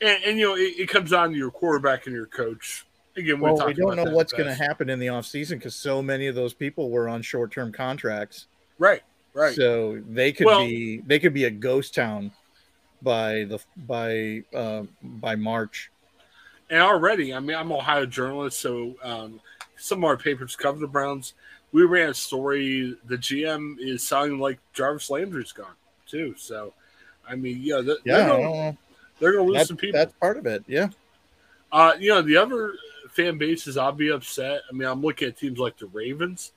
[0.00, 2.86] and, and you know, it, it, comes down to your quarterback and your coach.
[3.16, 6.26] Again, well, we don't know what's going to happen in the offseason because so many
[6.26, 8.46] of those people were on short-term contracts.
[8.78, 9.02] Right,
[9.34, 9.54] right.
[9.54, 12.32] So they could well, be they could be a ghost town
[13.02, 15.90] by the by uh, by March.
[16.70, 19.40] And already, I mean, I'm Ohio journalist, so um,
[19.76, 21.34] some of our papers cover the Browns.
[21.72, 22.96] We ran a story.
[23.06, 25.74] The GM is sounding like Jarvis Landry's gone
[26.06, 26.34] too.
[26.36, 26.72] So,
[27.30, 28.72] I mean, yeah, they're, yeah,
[29.20, 29.98] they're going to lose that, some people.
[29.98, 30.64] That's part of it.
[30.66, 30.88] Yeah.
[31.70, 32.74] Uh, you know, the other
[33.10, 34.62] fan bases, I'll be upset.
[34.68, 36.52] I mean, I'm looking at teams like the Ravens.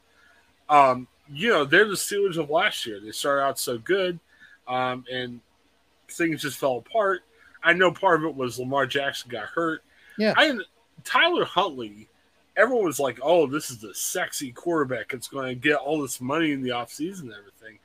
[0.70, 3.00] Um, you know, they're the Steelers of last year.
[3.00, 4.20] They started out so good,
[4.68, 5.40] um, and
[6.10, 7.22] things just fell apart.
[7.64, 9.84] I know part of it was Lamar Jackson got hurt.
[10.18, 10.34] Yeah.
[10.36, 10.58] I
[11.04, 12.08] Tyler Huntley,
[12.58, 15.14] everyone was like, "Oh, this is the sexy quarterback.
[15.14, 17.80] It's going to get all this money in the offseason and everything."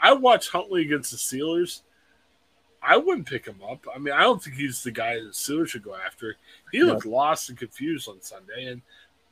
[0.00, 1.82] I watched Huntley against the Steelers.
[2.86, 3.86] I wouldn't pick him up.
[3.94, 6.36] I mean, I don't think he's the guy that the Steelers should go after.
[6.70, 8.82] He looked lost and confused on Sunday, and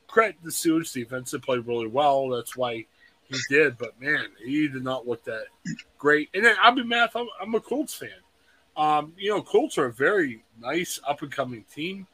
[0.09, 1.31] credit the Steelers defense.
[1.31, 2.29] They played really well.
[2.29, 2.87] That's why
[3.29, 3.79] he did.
[3.79, 5.47] But man, he did not look that
[5.99, 6.31] great.
[6.35, 7.11] And then I'll be mad.
[7.15, 8.11] I'm, I'm a Colts fan.
[8.77, 12.07] Um, you know, Colts are a very nice up and coming team.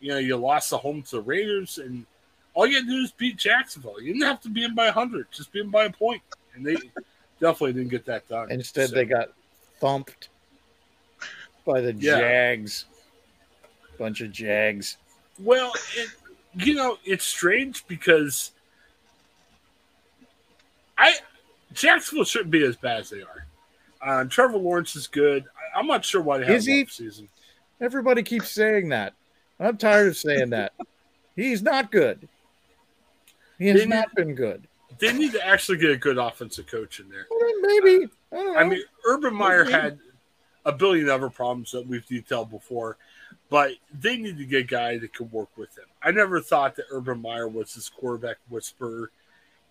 [0.00, 2.04] You know, you lost the home to the Raiders, and
[2.52, 4.00] all you had to do is beat Jacksonville.
[4.00, 6.22] You didn't have to beat them by 100, just beat them by a point.
[6.54, 6.74] And they
[7.40, 8.50] definitely didn't get that done.
[8.50, 8.94] Instead, so.
[8.94, 9.30] they got
[9.80, 10.28] thumped
[11.66, 12.18] by the yeah.
[12.18, 12.86] Jags.
[13.98, 14.96] Bunch of Jags.
[15.38, 16.08] Well, it,
[16.54, 18.52] you know, it's strange because
[20.96, 21.14] I
[21.72, 23.46] Jacksonville shouldn't be as bad as they are.
[24.00, 25.44] Uh, Trevor Lawrence is good.
[25.74, 27.28] I, am not sure why they have is season.
[27.80, 29.14] Everybody keeps saying that.
[29.58, 30.72] I'm tired of saying that.
[31.36, 32.28] He's not good.
[33.58, 34.66] He has they not need, been good.
[34.98, 37.26] They need to actually get a good offensive coach in there.
[37.30, 38.08] Well, maybe.
[38.32, 39.72] I, I, mean, Urban Meyer maybe.
[39.72, 39.98] had
[40.66, 42.98] a billion other problems that we've detailed before,
[43.48, 45.84] but they need to get a guy that can work with him.
[46.02, 49.10] I never thought that Urban Meyer was this quarterback whisperer,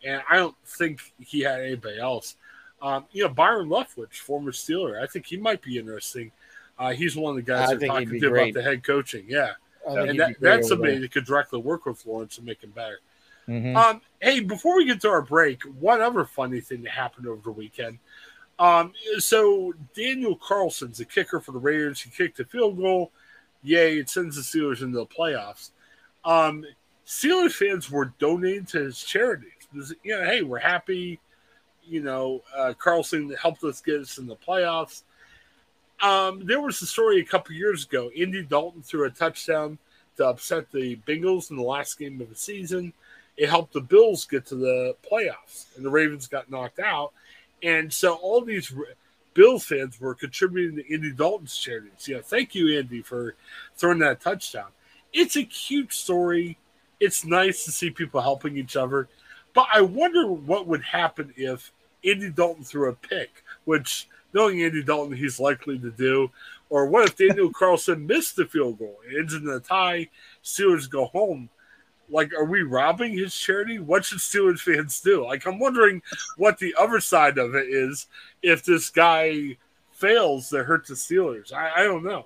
[0.03, 2.37] and I don't think he had anybody else.
[2.81, 6.31] Um, you know, Byron Leftwich, former Steeler, I think he might be interesting.
[6.79, 9.25] Uh, he's one of the guys that talking to about the head coaching.
[9.27, 9.51] Yeah,
[9.85, 12.99] and that, that's somebody that could directly work with Lawrence and make him better.
[13.47, 13.75] Mm-hmm.
[13.75, 17.41] Um, hey, before we get to our break, one other funny thing that happened over
[17.43, 17.99] the weekend.
[18.57, 22.01] Um, so Daniel Carlson's a kicker for the Raiders.
[22.01, 23.11] He kicked a field goal.
[23.63, 23.97] Yay!
[23.97, 25.71] It sends the Steelers into the playoffs.
[26.23, 26.65] Um,
[27.05, 29.51] Steelers fans were donating to his charities.
[30.03, 31.19] You know, hey, we're happy.
[31.83, 35.03] You know, uh, Carlson helped us get us in the playoffs.
[36.01, 38.09] Um, there was a story a couple years ago.
[38.17, 39.77] Andy Dalton threw a touchdown
[40.17, 42.93] to upset the Bengals in the last game of the season.
[43.37, 47.11] It helped the Bills get to the playoffs, and the Ravens got knocked out.
[47.65, 48.71] And so all these
[49.33, 52.07] Bills fans were contributing to Andy Dalton's charities.
[52.07, 53.35] Yeah, thank you, Andy, for
[53.75, 54.67] throwing that touchdown.
[55.11, 56.59] It's a cute story.
[56.99, 59.09] It's nice to see people helping each other.
[59.53, 61.71] But I wonder what would happen if
[62.05, 66.29] Andy Dalton threw a pick, which knowing Andy Dalton, he's likely to do.
[66.69, 68.97] Or what if Daniel Carlson missed the field goal?
[69.09, 70.09] It ends in a tie.
[70.43, 71.49] Steelers go home.
[72.09, 73.79] Like, are we robbing his charity?
[73.79, 75.25] What should Steelers fans do?
[75.25, 76.01] Like, I'm wondering
[76.37, 78.07] what the other side of it is
[78.41, 79.57] if this guy
[79.91, 81.51] fails that hurt the Steelers.
[81.53, 82.25] I, I don't know.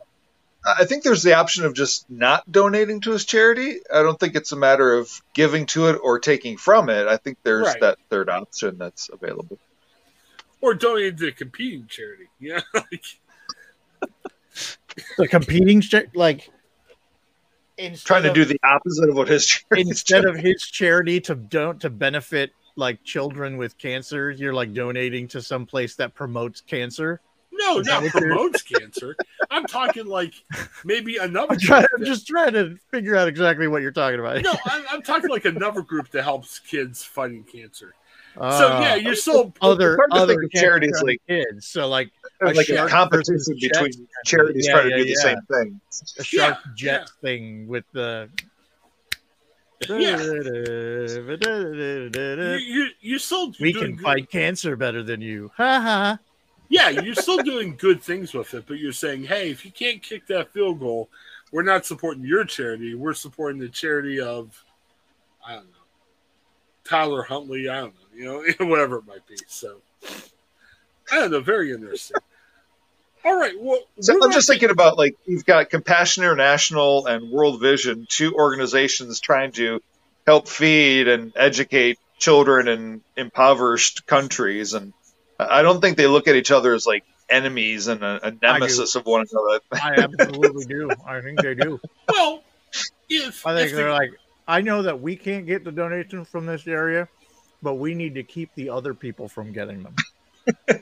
[0.66, 3.80] I think there's the option of just not donating to his charity.
[3.94, 7.08] I don't think it's a matter of giving to it or taking from it.
[7.08, 7.80] I think there's right.
[7.80, 9.58] that third option that's available.
[10.62, 12.26] Or donating to a competing charity.
[12.42, 12.62] Yeah.
[15.18, 16.10] the competing charity,
[17.80, 21.20] like trying to of, do the opposite of what his charity instead of his charity
[21.22, 26.14] to don't to benefit like children with cancer, you're like donating to some place that
[26.14, 27.22] promotes cancer.
[27.52, 29.16] No, not promotes cancer.
[29.50, 30.34] I'm talking like
[30.86, 31.54] maybe another.
[31.54, 34.42] I'm, trying, I'm just trying to figure out exactly what you're talking about.
[34.42, 37.96] No, I'm, I'm talking like another group that helps kids fighting cancer.
[38.40, 41.68] Uh, so yeah, you're still other other charities like kids.
[41.68, 44.08] So like a like a competition between jet.
[44.26, 45.16] charities yeah, trying yeah, to do yeah.
[45.16, 45.82] the same thing.
[46.20, 48.30] A shark jet thing with the.
[49.88, 50.18] Yeah.
[52.58, 54.04] you, you, are still we can good.
[54.04, 55.52] fight cancer better than you.
[55.56, 56.20] Ha ha.
[56.68, 60.04] Yeah, you're still doing good things with it, but you're saying, hey, if you can't
[60.04, 61.10] kick that field goal,
[61.52, 62.94] we're not supporting your charity.
[62.94, 64.64] We're supporting the charity of,
[65.46, 65.79] I don't know,
[66.90, 67.70] Tyler Huntley.
[67.70, 69.38] I don't know, you know, whatever it might be.
[69.48, 69.78] So,
[71.12, 71.40] I don't know.
[71.40, 72.18] Very interesting.
[73.24, 73.54] All right.
[73.60, 78.34] Well, so I'm just thinking about like you've got Compassion International and World Vision, two
[78.34, 79.82] organizations trying to
[80.26, 84.94] help feed and educate children in impoverished countries, and
[85.38, 88.96] I don't think they look at each other as like enemies and a, a nemesis
[88.96, 89.60] of one another.
[89.74, 90.90] I absolutely do.
[91.06, 91.80] I think they do.
[92.08, 92.42] Well,
[93.10, 94.12] if I think if they're the, like,
[94.50, 97.08] I know that we can't get the donations from this area,
[97.62, 99.96] but we need to keep the other people from getting them.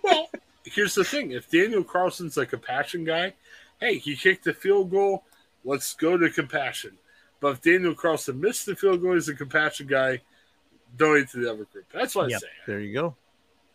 [0.03, 0.29] well,
[0.63, 3.33] here's the thing: if Daniel Carlson's a compassion guy,
[3.81, 5.25] hey, he kicked the field goal.
[5.65, 6.97] Let's go to compassion.
[7.41, 10.21] But if Daniel Carlson missed the field goal, he's a compassion guy.
[10.95, 11.85] Donate to the other group.
[11.93, 12.47] That's what yep, I say.
[12.67, 13.15] There you go.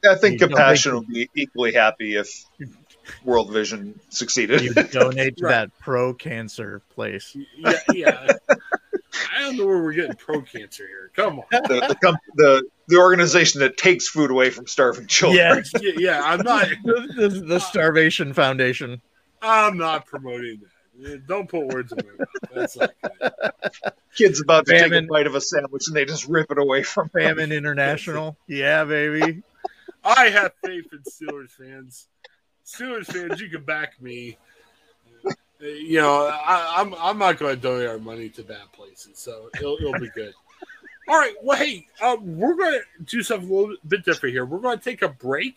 [0.08, 2.46] I think you compassion will be equally happy if
[3.24, 4.62] World Vision succeeded.
[4.62, 5.50] You donate to right.
[5.50, 7.36] that pro cancer place.
[7.58, 8.32] Yeah, yeah.
[9.34, 11.10] I don't know where we're getting pro cancer here.
[11.14, 11.44] Come on.
[11.50, 15.64] The, the, the, the, organization that takes food away from starving children.
[15.80, 16.68] Yeah, yeah, I'm not.
[16.84, 19.02] the, the, Starvation Foundation.
[19.42, 20.60] I'm not promoting
[21.00, 21.26] that.
[21.26, 22.28] Don't put words in my mouth.
[22.54, 23.32] That's not good.
[24.16, 25.04] Kid's about to take Famine.
[25.04, 27.36] a bite of a sandwich and they just rip it away from him.
[27.36, 28.36] Famine International.
[28.46, 29.42] Yeah, baby.
[30.04, 32.08] I have faith in Steelers fans.
[32.64, 34.38] Steelers fans, you can back me.
[35.62, 39.48] You know, I, I'm I'm not going to donate our money to bad places, so
[39.54, 40.34] it'll, it'll be good.
[41.08, 41.34] All right.
[41.42, 44.44] Well, hey, uh, we're going to do something a little bit different here.
[44.44, 45.56] We're going to take a break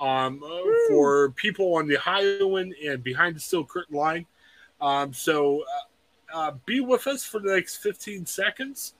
[0.00, 4.26] um, uh, for people on the Ohioan and behind the steel curtain line.
[4.80, 5.62] Um, so
[6.32, 8.94] uh, uh, be with us for the next 15 seconds,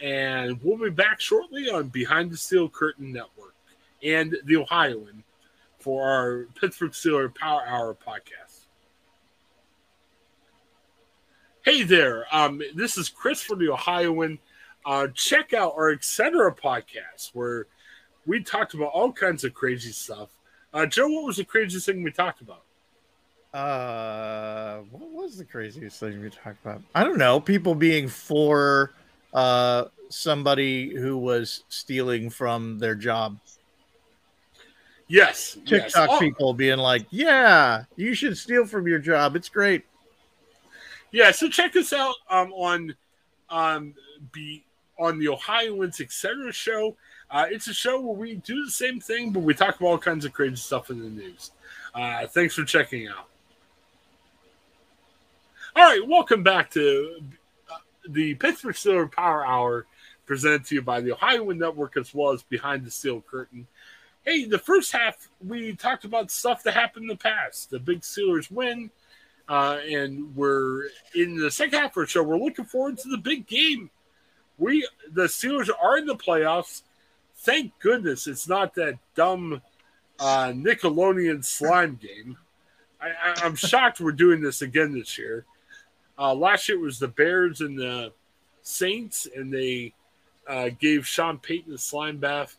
[0.00, 3.54] and we'll be back shortly on Behind the Steel Curtain Network
[4.02, 5.24] and the Ohioan
[5.78, 8.47] for our Pittsburgh Steelers Power Hour podcast.
[11.68, 14.38] Hey there, um, this is Chris from the Ohioan.
[14.86, 16.50] Uh, check out our Etc.
[16.54, 17.66] podcast where
[18.24, 20.30] we talked about all kinds of crazy stuff.
[20.72, 22.62] Uh, Joe, what was the craziest thing we talked about?
[23.52, 26.80] Uh, what was the craziest thing we talked about?
[26.94, 27.38] I don't know.
[27.38, 28.94] People being for
[29.34, 33.36] uh somebody who was stealing from their job.
[35.06, 35.92] Yes, yes.
[35.92, 39.36] TikTok Oh, people being like, "Yeah, you should steal from your job.
[39.36, 39.84] It's great."
[41.10, 42.94] Yeah, so check us out um, on
[43.48, 43.94] um,
[44.32, 44.64] be
[44.98, 46.52] on the Ohioans Etc.
[46.52, 46.96] show.
[47.30, 49.98] Uh, it's a show where we do the same thing, but we talk about all
[49.98, 51.50] kinds of crazy stuff in the news.
[51.94, 53.28] Uh, thanks for checking out.
[55.76, 57.22] All right, welcome back to
[57.70, 57.76] uh,
[58.08, 59.86] the Pittsburgh Steelers Power Hour,
[60.26, 63.66] presented to you by the Ohioan Network as well as Behind the Steel Curtain.
[64.24, 67.70] Hey, the first half we talked about stuff that happened in the past.
[67.70, 68.90] The big Steelers win.
[69.48, 72.22] Uh, and we're in the second half of our show.
[72.22, 73.90] We're looking forward to the big game.
[74.58, 76.82] We the Steelers are in the playoffs.
[77.36, 79.62] Thank goodness it's not that dumb
[80.18, 82.36] uh, Nickelodeon slime game.
[83.00, 83.12] I,
[83.44, 85.44] I'm shocked we're doing this again this year.
[86.18, 88.12] Uh, last year it was the Bears and the
[88.62, 89.94] Saints, and they
[90.48, 92.56] uh, gave Sean Payton a slime bath.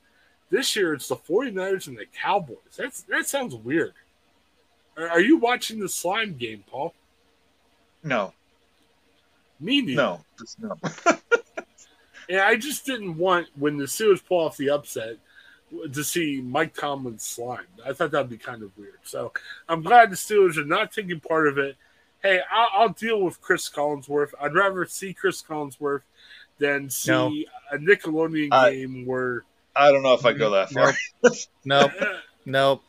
[0.49, 2.57] This year it's the 49ers and the Cowboys.
[2.77, 3.93] That's that sounds weird.
[4.99, 6.93] Are, are you watching the slime game, Paul?
[8.03, 8.33] No,
[9.59, 9.95] Me neither.
[10.01, 10.77] no, just no.
[12.29, 15.17] And I just didn't want when the Steelers pull off the upset
[15.93, 17.65] to see Mike Tomlin slime.
[17.83, 18.99] I thought that'd be kind of weird.
[19.03, 19.33] So
[19.67, 21.75] I'm glad the Steelers are not taking part of it.
[22.21, 24.33] Hey, I'll, I'll deal with Chris Collinsworth.
[24.39, 26.01] I'd rather see Chris Collinsworth
[26.59, 27.33] than see No.
[27.71, 29.43] a Nickelodeon Uh, game where
[29.75, 30.93] I don't know if I go that far.
[31.65, 31.91] Nope,
[32.45, 32.83] nope,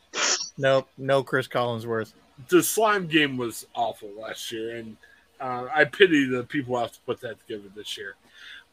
[0.61, 1.23] nope, no.
[1.23, 2.13] Chris Collinsworth.
[2.49, 4.95] the slime game was awful last year, and
[5.39, 8.15] uh, I pity the people who have to put that together this year.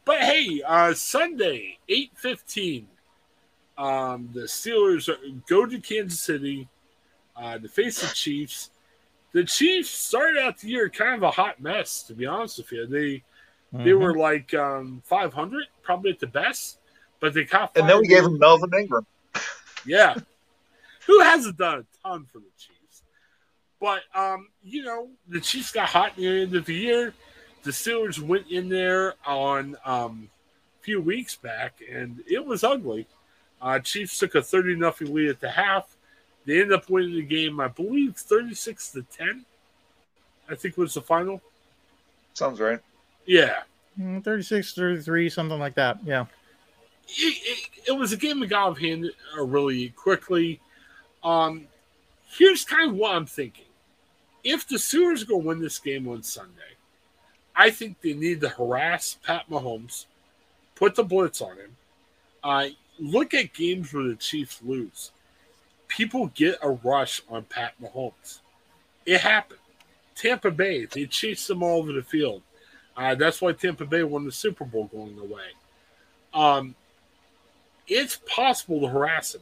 [0.05, 2.87] But hey, uh, Sunday, eight fifteen,
[3.77, 5.09] um, the Steelers
[5.47, 6.67] go to Kansas City
[7.35, 8.69] uh, to face the Chiefs.
[9.31, 12.71] The Chiefs started out the year kind of a hot mess, to be honest with
[12.71, 12.87] you.
[12.87, 13.23] They
[13.71, 13.99] they Mhm.
[13.99, 16.79] were like um, five hundred, probably at the best,
[17.19, 17.77] but they caught.
[17.77, 19.05] And then we gave them Melvin Ingram.
[19.85, 20.15] Yeah.
[21.09, 23.01] Who hasn't done a ton for the Chiefs?
[23.81, 27.15] But um, you know, the Chiefs got hot near the end of the year.
[27.63, 30.29] The Steelers went in there on um
[30.79, 33.07] a few weeks back and it was ugly.
[33.59, 35.97] Uh Chiefs took a 30 nothing lead at the half.
[36.45, 39.45] They ended up winning the game, I believe 36 to 10.
[40.47, 41.41] I think was the final.
[42.35, 42.79] Sounds right.
[43.25, 43.61] Yeah.
[43.99, 45.97] Mm, 36, 33, something like that.
[46.05, 46.27] Yeah.
[47.07, 50.61] it, it, it was a game that got out of hand uh, really quickly.
[51.23, 51.67] Um,
[52.37, 53.65] here's kind of what I'm thinking:
[54.43, 56.75] if the Steelers go win this game on Sunday,
[57.55, 60.05] I think they need to harass Pat Mahomes,
[60.75, 61.75] put the blitz on him.
[62.43, 62.67] Uh,
[62.99, 65.11] look at games where the Chiefs lose.
[65.87, 68.39] People get a rush on Pat Mahomes.
[69.05, 69.59] It happened.
[70.15, 72.41] Tampa Bay, they chased them all over the field.
[72.95, 75.45] Uh, that's why Tampa Bay won the Super Bowl going away.
[76.33, 76.75] Um,
[77.87, 79.41] it's possible to harass him.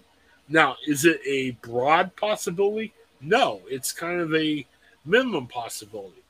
[0.50, 2.94] Now, is it a broad possibility?
[3.22, 4.66] No, it's kind of a
[5.06, 6.22] minimum possibility.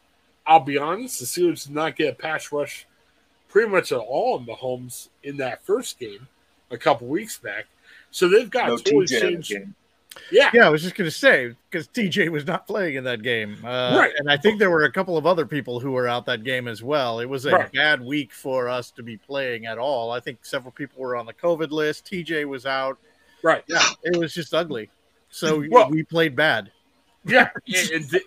[0.45, 2.87] I'll be honest, the Steelers did not get a pass rush
[3.49, 6.27] pretty much at all in Mahomes in that first game
[6.71, 7.65] a couple weeks back.
[8.11, 9.73] So they've got No totally TJ in the changed.
[10.31, 13.21] Yeah, Yeah, I was just going to say because TJ was not playing in that
[13.21, 14.13] game, uh, Right.
[14.17, 16.67] And I think there were a couple of other people who were out that game
[16.67, 17.19] as well.
[17.19, 17.71] It was a Right.
[17.71, 20.09] bad week for us to be playing at all.
[20.11, 22.05] I think several people were on the COVID list.
[22.09, 22.97] TJ was out.
[23.43, 23.63] Right.
[23.67, 23.83] Yeah.
[24.03, 24.89] It was just ugly.
[25.29, 26.71] So Well- we played bad.
[27.25, 27.49] Yeah,
[27.93, 28.21] and, they-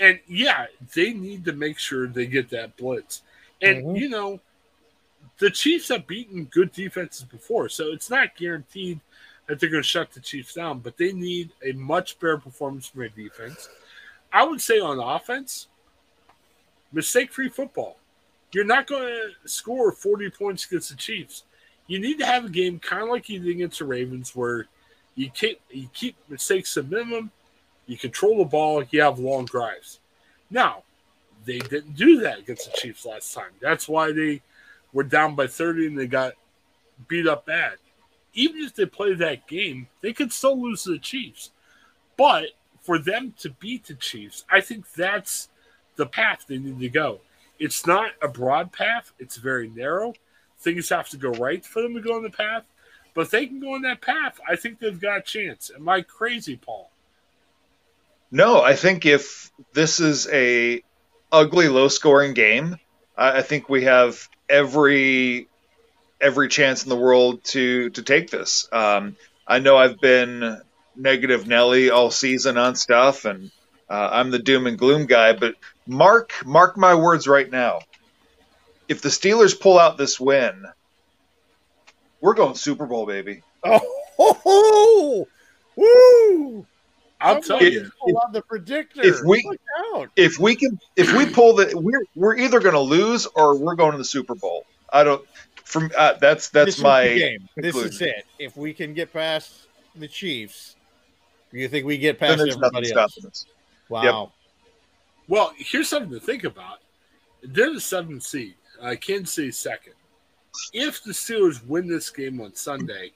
[0.00, 3.22] and yeah, they need to make sure they get that blitz.
[3.60, 3.98] And Mhm.
[4.00, 4.40] you know,
[5.38, 9.00] the Chiefs have beaten good defenses before, so it's not guaranteed
[9.46, 10.78] that they're going to shut the Chiefs down.
[10.78, 13.68] But they need a much better performance from their defense.
[14.32, 15.66] I would say on offense,
[16.92, 17.98] mistake free football.
[18.52, 19.02] You're not going
[19.42, 21.44] to score 40 points against the Chiefs.
[21.86, 24.66] You need to have a game kind of like you did against the Ravens where
[25.14, 27.30] you keep, you keep mistakes to minimum,
[27.86, 30.00] you control the ball, you have long drives.
[30.50, 30.82] Now,
[31.44, 33.50] they didn't do that against the Chiefs last time.
[33.60, 34.40] That's why they
[34.92, 36.34] were down by 30 and they got
[37.08, 37.74] beat up bad.
[38.32, 41.50] Even if they play that game, they could still lose to the Chiefs.
[42.16, 45.48] But for them to beat the Chiefs, I think that's
[45.96, 47.20] the path they need to go.
[47.58, 50.14] It's not a broad path, it's very narrow.
[50.64, 52.64] Things have to go right for them to go on the path.
[53.14, 55.70] But if they can go on that path, I think they've got a chance.
[55.74, 56.90] Am I crazy, Paul?
[58.30, 60.82] No, I think if this is a
[61.30, 62.76] ugly, low scoring game,
[63.16, 65.46] I think we have every
[66.20, 68.68] every chance in the world to to take this.
[68.72, 70.60] Um, I know I've been
[70.96, 73.50] negative Nelly all season on stuff, and
[73.88, 75.34] uh, I'm the doom and gloom guy.
[75.34, 75.54] But
[75.86, 77.80] mark mark my words right now.
[78.88, 80.66] If the Steelers pull out this win,
[82.20, 83.42] we're going Super Bowl, baby.
[83.64, 83.80] Oh,
[84.16, 85.28] ho, ho.
[85.76, 86.66] woo!
[87.20, 87.90] I'll tell you.
[88.00, 89.00] on the predictor.
[89.02, 89.48] If we
[90.16, 93.74] if we can if we pull the we're we're either going to lose or we're
[93.74, 94.66] going to the Super Bowl.
[94.92, 95.24] I don't.
[95.64, 97.48] From uh, that's that's this my the game.
[97.56, 98.26] This is it.
[98.38, 100.76] If we can get past the Chiefs,
[101.52, 103.12] you think we get past there's nothing everybody else?
[103.12, 103.46] stopping us.
[103.88, 104.32] Wow.
[105.26, 106.78] Well, here's something to think about.
[107.42, 108.54] They're the seventh seed.
[108.84, 109.94] Uh, Kansas City second.
[110.72, 113.12] If the Steelers win this game on Sunday,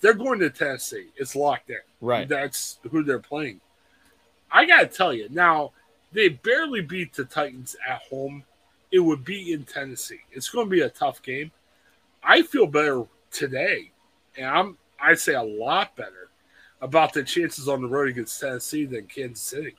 [0.00, 1.08] they're going to Tennessee.
[1.16, 1.76] It's locked in.
[2.00, 2.28] Right.
[2.28, 3.60] That's who they're playing.
[4.50, 5.72] I got to tell you, now,
[6.12, 8.44] they barely beat the Titans at home.
[8.92, 10.20] It would be in Tennessee.
[10.32, 11.50] It's going to be a tough game.
[12.22, 13.90] I feel better today,
[14.36, 16.30] and I'm I'd say a lot better
[16.80, 19.76] about the chances on the road against Tennessee than Kansas City.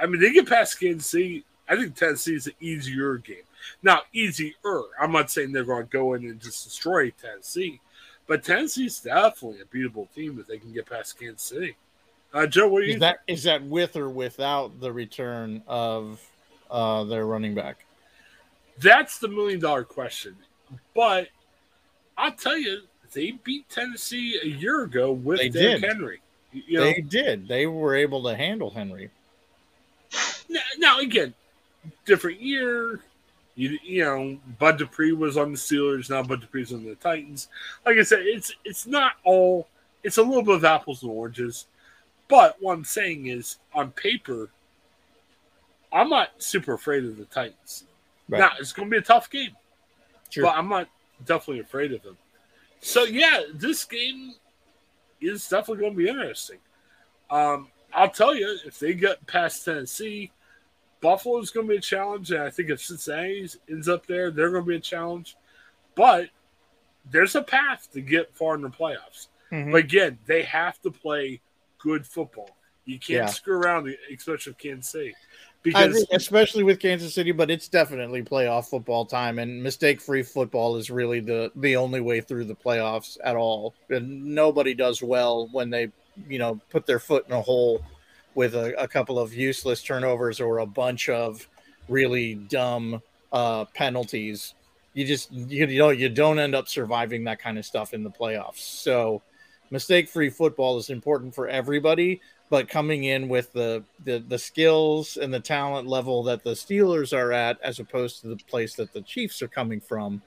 [0.00, 1.44] I mean, they get past Kansas City.
[1.68, 3.44] I think Tennessee is an easier game.
[3.82, 4.52] Now, easier.
[5.00, 7.80] I'm not saying they're going to go in and just destroy Tennessee,
[8.26, 11.76] but Tennessee's definitely a beatable team if they can get past Kansas City.
[12.32, 16.20] Uh, Joe, what do you Is that is that with or without the return of
[16.70, 17.84] uh, their running back?
[18.80, 20.34] That's the million dollar question.
[20.96, 21.28] But
[22.18, 22.80] I'll tell you,
[23.12, 25.88] they beat Tennessee a year ago with They Derrick did.
[25.90, 26.20] Henry.
[26.52, 27.46] You you know, They did.
[27.46, 29.10] They were able to handle Henry.
[30.48, 31.34] now, now again,
[32.04, 33.00] different year.
[33.56, 36.10] You, you know, Bud Dupree was on the Steelers.
[36.10, 37.48] Now Bud Dupree's on the Titans.
[37.86, 39.68] Like I said, it's it's not all.
[40.02, 41.66] It's a little bit of apples and oranges.
[42.28, 44.50] But what I'm saying is, on paper,
[45.92, 47.84] I'm not super afraid of the Titans.
[48.28, 48.40] Right.
[48.40, 49.52] Now it's going to be a tough game.
[50.30, 50.44] Sure.
[50.44, 50.88] but I'm not
[51.24, 52.16] definitely afraid of them.
[52.80, 54.34] So yeah, this game
[55.20, 56.58] is definitely going to be interesting.
[57.30, 60.32] Um, I'll tell you, if they get past Tennessee,
[61.04, 64.50] Buffalo's going to be a challenge, and I think if Cincinnati ends up there, they're
[64.50, 65.36] going to be a challenge.
[65.94, 66.30] But
[67.10, 69.28] there's a path to get far in the playoffs.
[69.52, 69.70] Mhm.
[69.70, 71.42] But again, they have to play
[71.78, 72.56] good football.
[72.86, 73.26] You can't Yeah.
[73.26, 75.16] screw around, especially with Kansas City, I
[75.62, 80.76] because think, especially with Kansas City, but it's definitely playoff football time, and mistake-free football
[80.76, 83.74] is really the the only way through the playoffs at all.
[83.90, 85.90] And nobody does well when they,
[86.28, 87.84] you know, put their foot in a hole
[88.34, 91.48] with a, a couple of useless turnovers or a bunch of
[91.88, 94.54] really dumb uh, penalties.
[94.94, 98.10] You just you, you you don't end up surviving that kind of stuff in the
[98.10, 98.58] playoffs.
[98.60, 99.22] So
[99.70, 105.34] mistake-free football is important for everybody, but coming in with the, the the skills and
[105.34, 109.02] the talent level that the Steelers are at, as opposed to the place that the
[109.02, 110.22] Chiefs are coming from,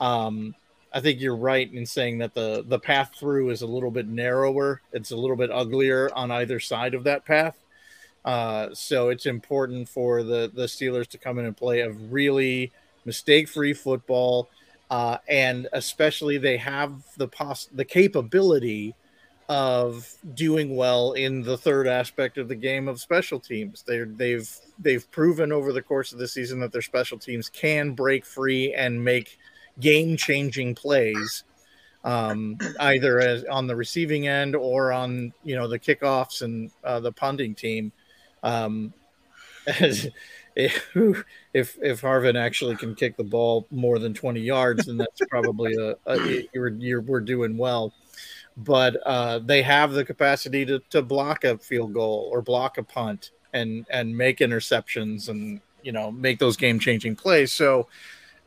[0.00, 0.54] um,
[0.96, 4.08] I think you're right in saying that the the path through is a little bit
[4.08, 4.80] narrower.
[4.92, 7.54] It's a little bit uglier on either side of that path.
[8.24, 12.72] Uh, so it's important for the the Steelers to come in and play a really
[13.04, 14.48] mistake-free football,
[14.90, 18.94] uh, and especially they have the poss the capability
[19.50, 23.82] of doing well in the third aspect of the game of special teams.
[23.82, 27.92] They they've they've proven over the course of the season that their special teams can
[27.92, 29.38] break free and make
[29.80, 31.44] game changing plays,
[32.04, 37.00] um, either as on the receiving end or on you know the kickoffs and uh,
[37.00, 37.92] the punting team.
[38.42, 38.92] Um,
[39.66, 40.12] if
[40.56, 45.74] if if Harvin actually can kick the ball more than twenty yards, then that's probably
[45.74, 47.92] a, a you're, you're we're doing well
[48.56, 52.82] but uh, they have the capacity to, to block a field goal or block a
[52.82, 57.52] punt and and make interceptions and you know make those game changing plays.
[57.52, 57.88] So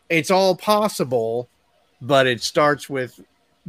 [0.10, 1.50] it's all possible,
[2.02, 3.20] but it starts with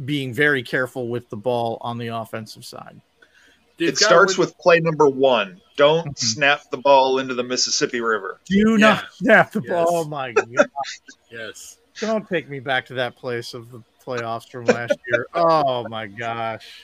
[0.05, 2.99] being very careful with the ball on the offensive side.
[3.77, 5.59] they've It got starts win- with play number one.
[5.75, 6.17] Don't Mhm.
[6.19, 8.39] snap the ball into the Mississippi River.
[8.45, 9.69] Do not snap the Yes.
[9.71, 9.87] ball.
[9.89, 10.69] Oh my god!
[11.31, 11.77] yes.
[11.99, 15.25] Don't take me back to that place of the playoffs from last year.
[15.33, 16.83] Oh my gosh!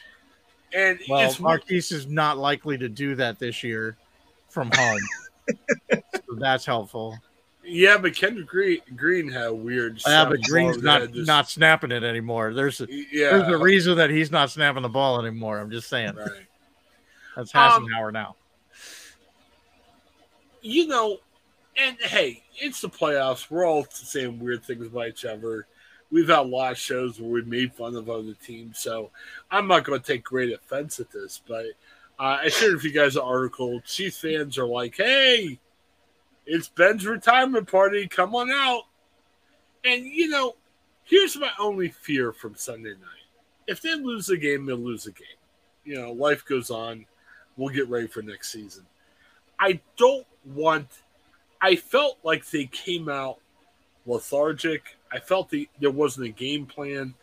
[0.73, 3.95] And Well, it's Maurkice is not likely to do that this year
[4.49, 4.99] from home,
[5.91, 6.01] so
[6.39, 7.17] that's helpful.
[7.67, 10.01] Yeah, but Kendrick Green, Green had weird.
[10.07, 12.53] Yeah, but Green's not just- not snapping it anymore.
[12.53, 15.59] There's a, Yeah, there's a reason that he's not snapping the ball anymore.
[15.59, 16.15] I'm just saying.
[16.15, 16.29] right.
[17.35, 18.35] That's Um, Hassenauer now.
[20.61, 21.17] you know,
[21.77, 23.49] and hey, it's the playoffs.
[23.49, 25.67] We're all saying weird things about each other.
[26.09, 29.11] We've had a lot of shows where we made fun of other teams, so
[29.51, 31.41] I'm not going to take great offense at this.
[31.47, 31.65] But
[32.19, 33.79] uh, I shared with you guys an article.
[33.81, 35.59] Chiefs fans are like, "Hey,
[36.47, 38.07] it's Ben's retirement party.
[38.07, 38.83] Come on out."
[39.83, 40.55] And you know,
[41.03, 43.27] here's my only fear from Sunday night:
[43.67, 45.27] if they lose a game, they'll lose a game.
[45.83, 47.05] You know, life goes on.
[47.55, 48.85] We'll get ready for next season.
[49.59, 50.87] I don't want.
[51.61, 53.39] I felt like they came out
[54.07, 54.97] lethargic.
[55.11, 57.13] I felt the, there wasn't a game plan.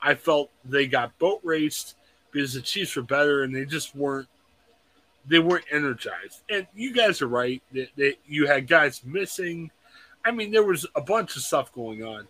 [0.00, 1.96] I felt they got boat raced
[2.30, 4.28] because the Chiefs were better and they just weren't.
[5.26, 6.42] They weren't energized.
[6.50, 7.62] And you guys are right.
[7.72, 9.70] That, that you had guys missing.
[10.24, 12.26] I mean, there was a bunch of stuff going on.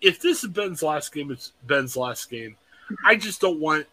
[0.00, 2.56] If this is Ben's last game, it's Ben's last game.
[3.04, 3.86] I just don't want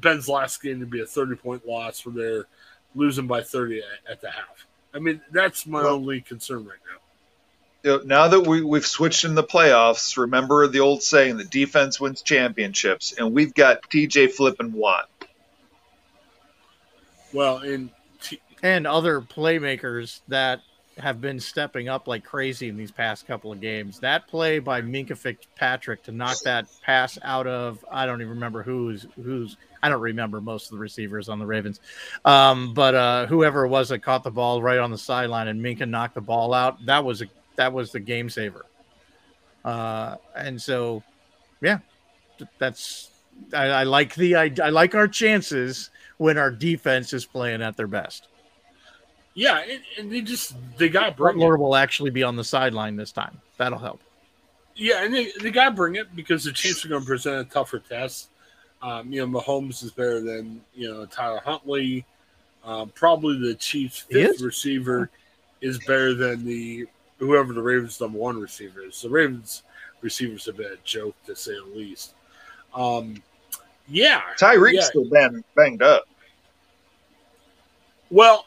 [0.00, 2.44] Ben's last game to be a 30 point loss where they're
[2.94, 4.66] losing by 30 at, at the half.
[4.94, 6.98] I mean, that's my Well- only concern right now.
[7.84, 11.44] You know, now that we, we've switched in the playoffs, remember the old saying, the
[11.44, 15.08] defense wins championships, and we've got TJ flipping Watt.
[17.32, 20.60] Well, and t- and other playmakers that
[20.98, 23.98] have been stepping up like crazy in these past couple of games.
[24.00, 28.62] That play by Minkah Fitzpatrick to knock that pass out of I don't even remember
[28.62, 31.80] who's who's I don't remember most of the receivers on the Ravens,
[32.24, 35.60] um, but uh, whoever it was that caught the ball right on the sideline and
[35.60, 36.84] Minkah knocked the ball out.
[36.86, 37.26] That was a
[37.56, 38.66] that was the game saver.
[39.64, 41.02] Uh, and so,
[41.60, 41.78] yeah,
[42.58, 43.10] that's
[43.52, 45.90] I, I like the I, I like our chances
[46.22, 48.28] when our defense is playing at their best.
[49.34, 51.44] yeah, and, and they just they got Brett bring it.
[51.44, 53.40] Lord will actually be on the sideline this time.
[53.56, 54.00] That'll help.
[54.76, 57.46] Yeah, and they, they got to bring it because the Chiefs are going to present
[57.46, 58.28] a tougher test.
[58.80, 62.04] Um, you know, Mahomes is better than you know Tyler Huntley.
[62.64, 64.42] Um, probably the Chiefs' fifth is?
[64.42, 65.10] receiver
[65.60, 66.86] is better than the
[67.18, 69.02] whoever the Ravens' number one receiver is.
[69.02, 69.62] The Ravens
[70.00, 72.14] receivers have been a joke to say the least.
[72.74, 73.22] Um,
[73.88, 74.80] yeah, Tyreek's Yeah.
[74.84, 76.04] still bang, banged up.
[78.12, 78.44] Well,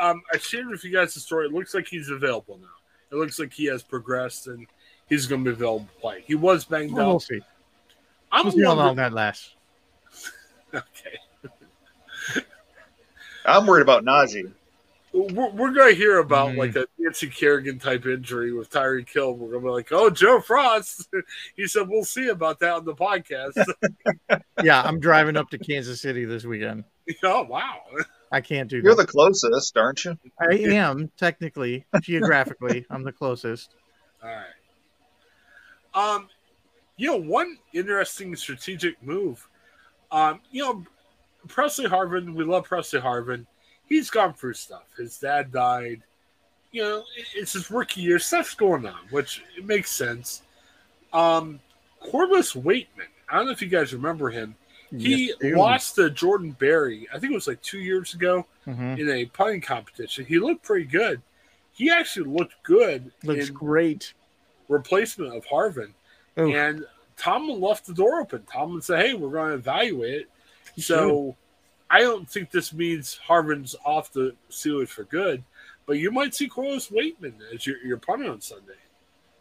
[0.00, 1.46] um, I shared with you guys the story.
[1.46, 2.68] It looks like he's available now.
[3.10, 4.66] It looks like he has progressed and
[5.08, 6.22] he's going to be available to play.
[6.26, 7.22] He was banged Well, we'll up.
[7.22, 7.40] see.
[8.30, 9.54] I'm We'll see how long that lasts.
[10.72, 11.18] Okay.
[13.44, 14.52] I'm worried about Najee.
[15.12, 16.56] We're, we're going to hear about Mhm.
[16.58, 19.34] like a Nancy Kerrigan type injury with Tyreek Hill.
[19.34, 21.08] We're going to be like, oh, Joe Frost.
[21.56, 23.54] he said, we'll see about that on the podcast.
[24.62, 26.84] Yeah, I'm driving up to Kansas City this weekend.
[27.24, 27.80] oh, wow.
[28.32, 29.06] I can't do You're that.
[29.06, 30.16] the closest, aren't you?
[30.40, 33.74] I am technically, geographically, I'm the closest.
[34.22, 34.46] All right.
[35.94, 36.28] Um,
[36.96, 39.48] you know, one interesting strategic move.
[40.12, 40.84] Um, you know,
[41.48, 43.46] Presley Harvin, we love Presley Harvin.
[43.86, 44.84] He's gone through stuff.
[44.96, 46.02] His dad died.
[46.70, 47.02] You know,
[47.34, 48.20] it's his rookie year.
[48.20, 50.42] Stuff's going on, which it makes sense.
[51.12, 51.58] Um,
[51.98, 53.08] Corliss Waitman.
[53.28, 54.54] I don't know if you guys remember him.
[54.96, 57.06] He Yes, lost to Jordan Berry.
[57.14, 58.98] I think it was like two years ago Mhm.
[58.98, 60.24] in a punting competition.
[60.24, 61.22] He looked pretty good.
[61.72, 64.12] He actually looked good Looks great.
[64.68, 65.92] replacement of Harvin.
[66.38, 66.54] Oof.
[66.54, 66.86] And
[67.16, 68.44] Tomlin left the door open.
[68.52, 71.36] Tomlin said, "Hey, we're going to evaluate it." So
[71.90, 75.42] I don't think this means Harvin's off the Steelers for good,
[75.86, 78.74] but you might see Corliss Waitman as your, your punter on Sunday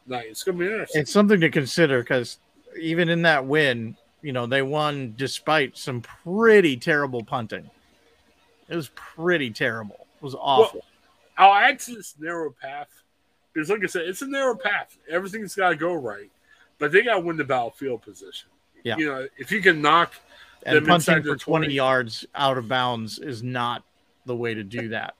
[0.07, 0.27] night.
[0.29, 1.01] It's going to be interesting.
[1.01, 2.37] It's something to consider because
[2.79, 7.69] even in that win, you know, they won despite some pretty terrible punting.
[8.67, 10.07] It was pretty terrible.
[10.17, 10.83] It was awful.
[11.37, 12.89] I'll add to this narrow path
[13.53, 14.97] because, like I said, it's a narrow path.
[15.09, 16.29] Everything's got to go right,
[16.77, 18.49] but they got to win the battlefield position.
[18.83, 18.97] Yeah.
[18.97, 20.13] you know, if you can knock
[20.65, 21.73] and punting for 20 20.
[21.73, 23.83] yards out of bounds is not
[24.25, 25.15] the way to do that.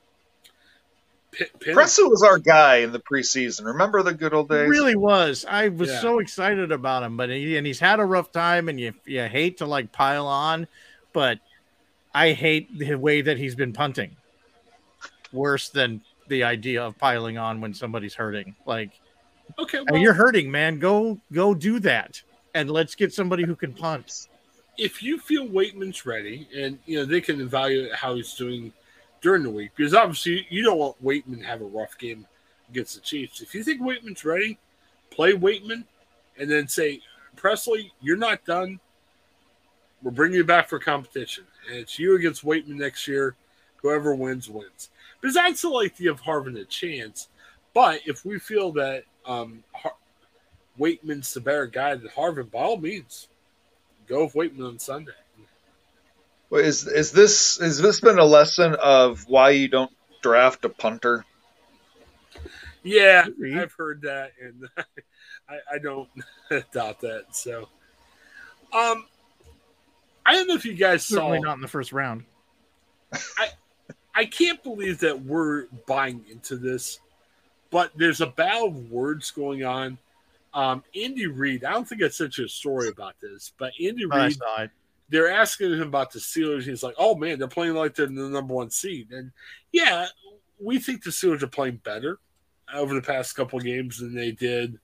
[1.31, 3.65] Pin, pin was our guy in the preseason.
[3.65, 4.69] Remember the good old It days?
[4.69, 5.45] really was.
[5.47, 6.01] I was Yeah.
[6.01, 9.23] so excited about him, but he, and he's had a rough time, and you you
[9.23, 10.67] hate to like pile on,
[11.13, 11.39] but
[12.13, 14.15] I hate the way that he's been punting.
[15.31, 18.55] Worse than the idea of piling on when somebody's hurting.
[18.65, 18.99] Like
[19.59, 20.79] okay, well, you're hurting, man.
[20.79, 22.21] Go go do that,
[22.55, 24.27] and let's get somebody who can punt.
[24.77, 28.73] if you feel Waitman's ready, and you know they can evaluate how he's doing
[29.21, 32.25] during the week, because obviously you don't want Waitman to have a rough game
[32.69, 33.41] against the Chiefs.
[33.41, 34.57] If you think Waitman's ready,
[35.09, 35.83] play Waitman,
[36.37, 37.01] and then say,
[37.35, 38.79] Presley, you're not done.
[40.01, 43.35] We're bringing you back for competition, and it's you against Waitman next year.
[43.81, 44.89] Whoever wins wins.
[45.21, 47.27] Because I still like to give Harvin a chance,
[47.73, 49.95] but if we feel that um, Har-
[50.79, 53.27] Waitman's the better guy than Harvin, by all means,
[54.07, 55.11] go with Waitman on Sunday.
[56.49, 59.91] Well, is is this has this been a lesson of why you don't
[60.21, 61.25] draft a punter?
[62.81, 63.25] Yeah,
[63.55, 64.67] I've heard that, and
[65.49, 66.09] I, I don't
[66.73, 67.25] doubt that.
[67.33, 67.69] So,
[68.73, 69.05] um,
[70.25, 71.15] I don't know if you guys saw.
[71.15, 72.25] Certainly not in the first round.
[73.13, 73.49] I
[74.15, 76.99] I can't believe that we're buying into this,
[77.69, 79.97] but there's a battle of words going on.
[80.53, 84.05] Um, Andy Reid, I don't think I sent you a story about this, but Andy
[84.05, 84.71] Reid, saw it.
[85.09, 86.63] They're asking him about the Steelers.
[86.63, 89.31] He's like, "Oh man, they're playing like they're the number one seed." And
[89.71, 90.07] yeah,
[90.59, 92.19] we think the Steelers are playing better
[92.73, 94.79] over the past couple games than they did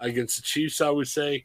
[0.00, 0.80] against the Chiefs.
[0.80, 1.44] I would say,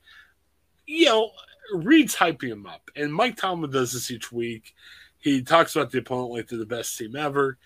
[0.85, 1.31] you know,
[1.73, 4.73] Reid's hyping him up, and Mike Tomlin does this each week.
[5.17, 7.57] He talks about the opponent like they're the best team ever.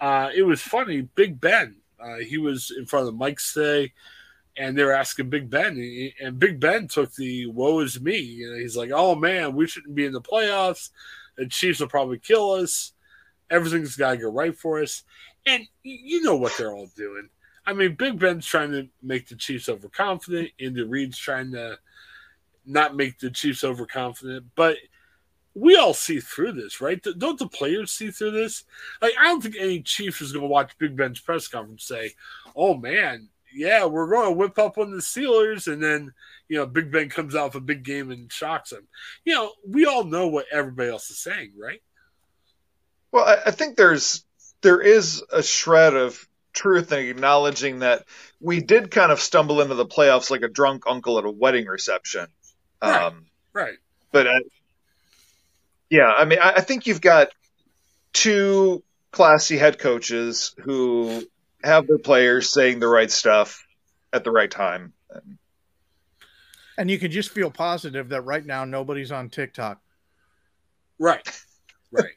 [0.00, 1.02] Uh, it was funny.
[1.02, 3.92] Big Ben, uh, he was in front of Mike today,
[4.56, 8.76] and they're asking Big Ben, and Big Ben took the "woe is me." Know, he's
[8.76, 10.90] like, "Oh man, we shouldn't be in the playoffs.
[11.36, 12.92] The Chiefs will probably kill us.
[13.50, 15.02] Everything's got to go right for us."
[15.46, 17.28] And you know what they're all doing.
[17.66, 21.78] I mean, Big Ben's trying to make the Chiefs overconfident, and the Reid's trying to
[22.64, 24.46] not make the Chiefs overconfident.
[24.54, 24.76] But
[25.54, 27.02] we all see through this, right?
[27.18, 28.64] Don't the players see through this?
[29.00, 32.12] Like, I don't think any Chiefs is going to watch Big Ben's press conference say,
[32.56, 36.12] "Oh man, yeah, we're going to whip up on the Steelers," and then
[36.48, 38.86] you know Big Ben comes out a big game and shocks them.
[39.24, 41.80] You know, we all know what everybody else is saying, right?
[43.12, 44.24] Well, I, I think there's
[44.62, 48.04] there is a shred of truth in acknowledging that
[48.40, 51.66] we did kind of stumble into the playoffs like a drunk uncle at a wedding
[51.66, 52.26] reception.
[52.82, 53.02] Right.
[53.04, 53.76] Um, Right.
[54.10, 54.40] but I,
[55.90, 57.28] yeah, I mean, I, I think you've got
[58.12, 58.82] two
[59.12, 61.22] classy head coaches who
[61.64, 63.66] have their players saying the right stuff
[64.12, 64.92] at the right time.
[65.10, 65.38] And
[66.76, 69.80] And you can just feel positive that right now nobody's on TikTok.
[70.98, 71.28] Right.
[71.92, 72.10] Right.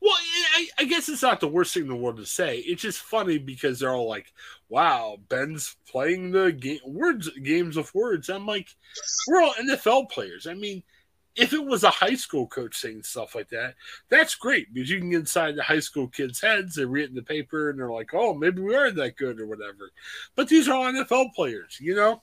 [0.00, 0.14] well,
[0.54, 2.58] I, I guess it's not the worst thing in the world to say.
[2.58, 4.32] It's just funny because they're all like,
[4.68, 8.68] "Wow, Ben's playing the game words games of words." I'm like,
[9.26, 10.46] we're all NFL players.
[10.46, 10.84] I mean,
[11.38, 13.74] if it was a high school coach saying stuff like that,
[14.08, 16.74] that's great because you can get inside the high school kids' heads.
[16.74, 19.40] They read it in the paper and they're like, "Oh, maybe we aren't that good
[19.40, 19.90] or whatever."
[20.34, 22.22] But these are all NFL players, you know.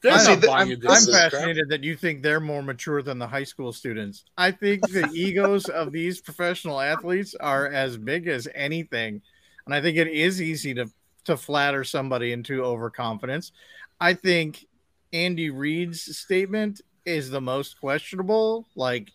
[0.00, 1.30] They're I'm, not buying I'm, I'm this crap.
[1.30, 4.24] fascinated that you think they're more mature than the high school students.
[4.36, 9.22] I think the egos of these professional athletes are as big as anything.
[9.66, 10.90] And I think it is easy to
[11.24, 13.52] to flatter somebody into overconfidence.
[14.00, 14.66] I think
[15.12, 18.66] Andy Reid's statement is the most questionable.
[18.74, 19.12] Like,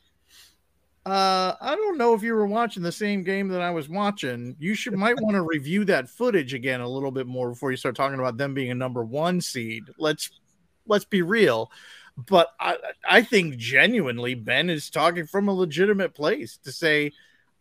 [1.06, 4.56] uh, I don't know if you were watching the same game that I was watching.
[4.60, 7.78] You should might want to review that footage again a little bit more before you
[7.78, 9.84] start talking about them being a number one seed.
[9.98, 10.30] Let's
[10.86, 11.72] let's be real.
[12.18, 12.78] But I
[13.08, 17.14] I think genuinely Ben is talking from a legitimate place to say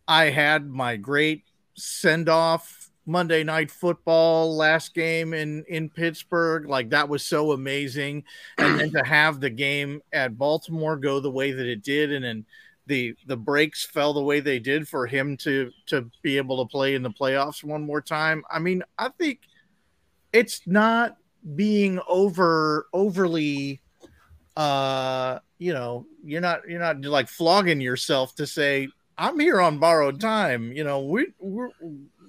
[0.07, 1.43] I had my great
[1.75, 2.76] send off
[3.07, 8.23] Monday night football last game in in Pittsburgh like that was so amazing
[8.57, 12.25] and then to have the game at Baltimore go the way that it did and
[12.25, 12.45] then
[12.87, 16.69] the the breaks fell the way they did for him to to be able to
[16.69, 18.43] play in the playoffs one more time.
[18.49, 19.41] I mean, I think
[20.33, 21.17] it's not
[21.55, 23.81] being over overly
[24.57, 28.87] uh you know you're not you're not like flogging yourself to say
[29.17, 31.69] i'm here on borrowed time you know we we're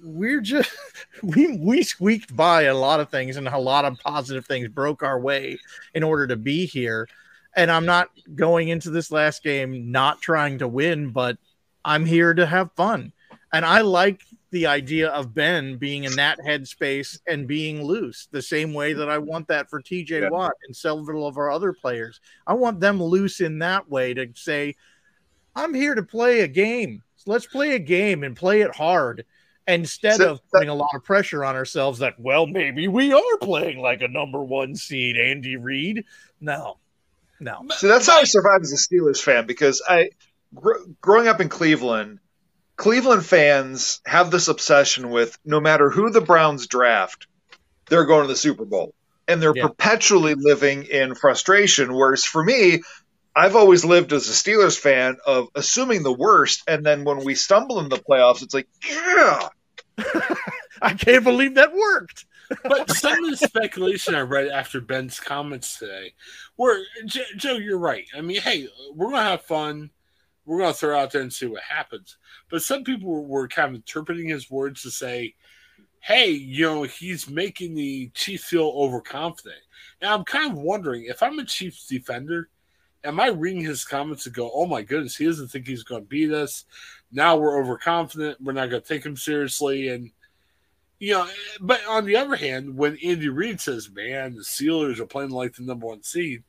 [0.03, 0.71] we're just
[1.23, 5.03] we we squeaked by a lot of things and a lot of positive things broke
[5.03, 5.57] our way
[5.93, 7.07] in order to be here
[7.55, 11.37] and i'm not going into this last game not trying to win but
[11.83, 13.11] i'm here to have fun
[13.53, 14.21] and i like
[14.51, 19.09] the idea of Ben being in that headspace and being loose, the same way that
[19.09, 20.29] I want that for TJ Yeah.
[20.29, 22.19] Watt and several of our other players.
[22.47, 24.75] I want them loose in that way to say,
[25.55, 27.03] I'm here to play a game.
[27.25, 29.25] Let's play a game and play it hard
[29.67, 33.37] instead So- of putting a lot of pressure on ourselves that, well, maybe we are
[33.41, 36.05] playing like a number one seed, Andy Reid.
[36.41, 36.77] No,
[37.39, 37.65] no.
[37.77, 40.09] So that's how I survived as a Steelers fan because I,
[40.53, 42.19] gr- growing up in Cleveland,
[42.77, 47.27] Cleveland fans have this obsession with no matter who the Browns draft,
[47.89, 48.93] they're going to the Super Bowl.
[49.27, 49.67] And they're Yeah.
[49.67, 51.93] perpetually living in frustration.
[51.93, 52.81] Whereas for me,
[53.39, 57.35] I've always lived as a Steelers fan of assuming the worst, and then when we
[57.35, 59.47] stumble in the playoffs, it's like, yeah,
[60.81, 62.25] I can't believe that worked.
[62.63, 66.15] but some of the speculation I read after Ben's comments today,
[66.57, 68.05] were J- Joe, you're right.
[68.13, 69.89] I mean, hey, we're gonna have fun.
[70.43, 72.17] We're gonna throw out there and see what happens.
[72.49, 75.35] But some people were, were kind of interpreting his words to say,
[76.01, 79.61] "Hey, you know, he's making the Chiefs feel overconfident."
[80.01, 82.49] Now I'm kind of wondering if I'm a Chiefs defender,
[83.03, 86.01] am I reading his comments and go, "Oh my goodness, he doesn't think he's going
[86.01, 86.65] to beat us."
[87.11, 88.41] Now we're overconfident.
[88.41, 90.11] We're not going to take him seriously, and
[90.99, 91.27] you know,
[91.61, 95.55] but on the other hand, when Andy Reid says, "Man, the Steelers are playing like
[95.55, 96.43] the number one seed,"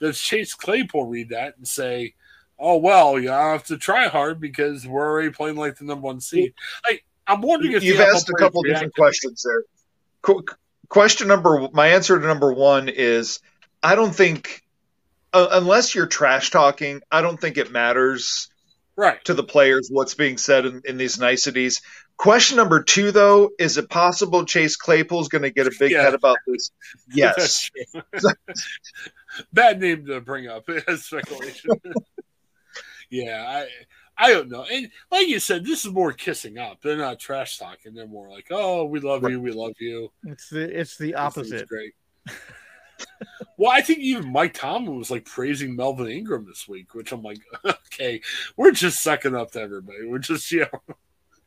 [0.00, 2.14] does Chase Claypool read that and say,
[2.58, 6.20] "Oh well, you have to try hard because we're already playing like the number one
[6.20, 6.54] seed"?
[6.88, 9.62] Like, I'm wondering if you've asked a couple different questions there.
[10.22, 10.44] Qu-
[10.88, 13.40] question number, my answer to number one is,
[13.82, 14.62] I don't think,
[15.32, 18.48] uh, unless you're trash talking, I don't think it matters
[18.96, 21.80] right to the players what's being said in, in these niceties.
[22.16, 26.02] Question number two, though, is it possible Chase Claypool's going to get a big Yeah.
[26.02, 26.70] head about this?
[27.14, 27.70] Yes.
[29.52, 31.70] Bad name to bring up as speculation.
[33.10, 33.68] yeah, I
[34.22, 34.66] I don't know.
[34.70, 36.82] And like you said, this is more kissing up.
[36.82, 37.94] They're not trash talking.
[37.94, 41.68] They're more like, "Oh, we love you, we love you." It's the it's the opposite.
[41.68, 41.94] Great.
[43.56, 47.22] Well, I think even Mike Tomlin was like praising Melvin Ingram this week, which I'm
[47.22, 48.20] like, okay,
[48.56, 50.06] we're just sucking up to everybody.
[50.06, 50.94] We're just, you know,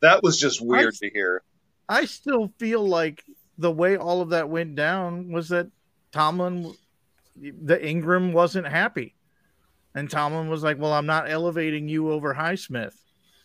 [0.01, 1.43] That was just weird to hear.
[1.87, 3.23] I still feel like
[3.57, 5.67] the way all of that went down was that
[6.11, 6.73] Tomlin,
[7.35, 9.15] the Ingram wasn't happy,
[9.95, 12.95] and Tomlin was like, "Well, I'm not elevating you over Highsmith,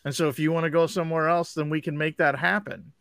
[0.05, 2.93] and so if you want to go somewhere else, then we can make that happen."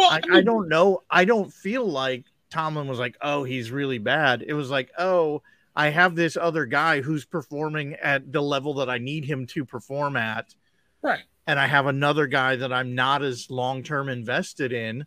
[0.00, 1.02] well, I, I don't know.
[1.10, 5.42] I don't feel like Tomlin was like, "Oh, he's really bad." It was like, "Oh,
[5.74, 9.64] I have this other guy who's performing at the level that I need him to
[9.64, 10.54] perform at."
[11.02, 11.22] right.
[11.46, 15.06] and I have another guy that I'm not as long term invested in.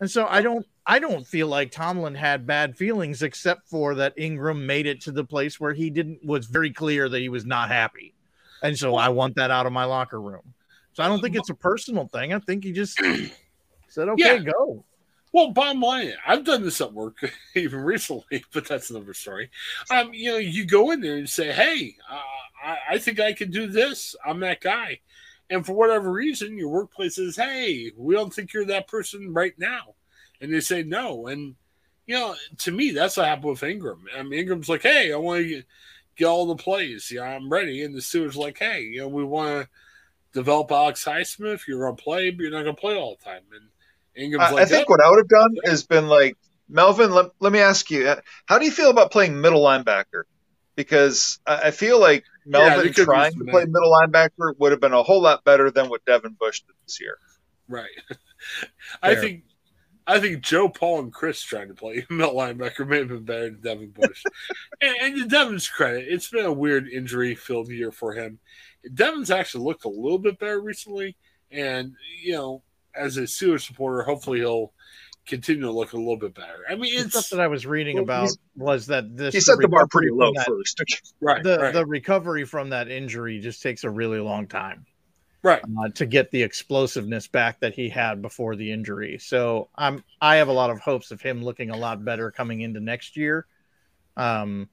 [0.00, 4.12] And so I don't I don't feel like Tomlin had bad feelings except for that
[4.16, 7.46] Ingram made it to the place where he didn't was very clear that he was
[7.46, 8.14] not happy.
[8.62, 10.54] And so I want that out of my locker room.
[10.92, 12.32] So I don't think it's a personal thing.
[12.34, 12.98] I think he just
[13.88, 14.52] said, Okay, Yeah.
[14.52, 14.84] go.
[15.32, 17.18] Well, bottom line, I've done this at work
[17.54, 19.50] even recently, but that's another story.
[19.90, 22.20] Um, you know, you go in there and say, "Hey, uh,
[22.64, 24.16] I, I think I can do this.
[24.24, 25.00] I'm that guy,"
[25.50, 29.58] and for whatever reason, your workplace says, "Hey, we don't think you're that person right
[29.58, 29.94] now,"
[30.40, 31.26] and they say no.
[31.26, 31.56] And
[32.06, 34.04] you know, to me, that's what happened with Ingram.
[34.16, 35.62] I mean, Ingram's like, "Hey, I want to
[36.16, 37.10] get, all the plays.
[37.12, 39.68] Yeah, I'm ready," and the Steelers like, "Hey, you know, we want to
[40.32, 41.66] develop Alex Highsmith.
[41.66, 43.68] You're gonna play, but you're not gonna play all the time." And
[44.16, 46.36] Ingram's I, like, I think "Yep." what I would have done has been like,
[46.68, 50.24] Melvin, let, let me ask you, uh, how do you feel about playing middle linebacker?
[50.74, 54.80] Because I, I feel like Melvin they could trying to play middle linebacker would have
[54.80, 57.18] been a whole lot better than what Devin Bush did this year.
[57.68, 57.90] Right.
[59.02, 59.22] I Fair.
[59.22, 59.44] think
[60.08, 63.50] I think Joe Paul and Chris trying to play middle linebacker may have been better
[63.50, 64.22] than Devin Bush.
[64.80, 68.38] and, and to Devin's credit, it's been a weird injury filled year for him.
[68.94, 71.16] Devin's actually looked a little bit better recently,
[71.50, 72.62] and you know,
[72.96, 74.72] as a Steelers supporter, hopefully he'll
[75.26, 76.64] continue to look a little bit better.
[76.68, 79.58] I mean, The stuff that I was reading Well, about was that this He set
[79.58, 81.12] the bar pretty recovery low from that- first.
[81.20, 84.86] right, The, right, the recovery from that injury just takes a really long time.
[85.42, 85.62] right.
[85.64, 89.18] uh, to get the explosiveness back that he had before the injury.
[89.18, 92.60] So I'm I have a lot of hopes of him looking a lot better coming
[92.60, 93.46] into next year.
[94.16, 94.68] Um,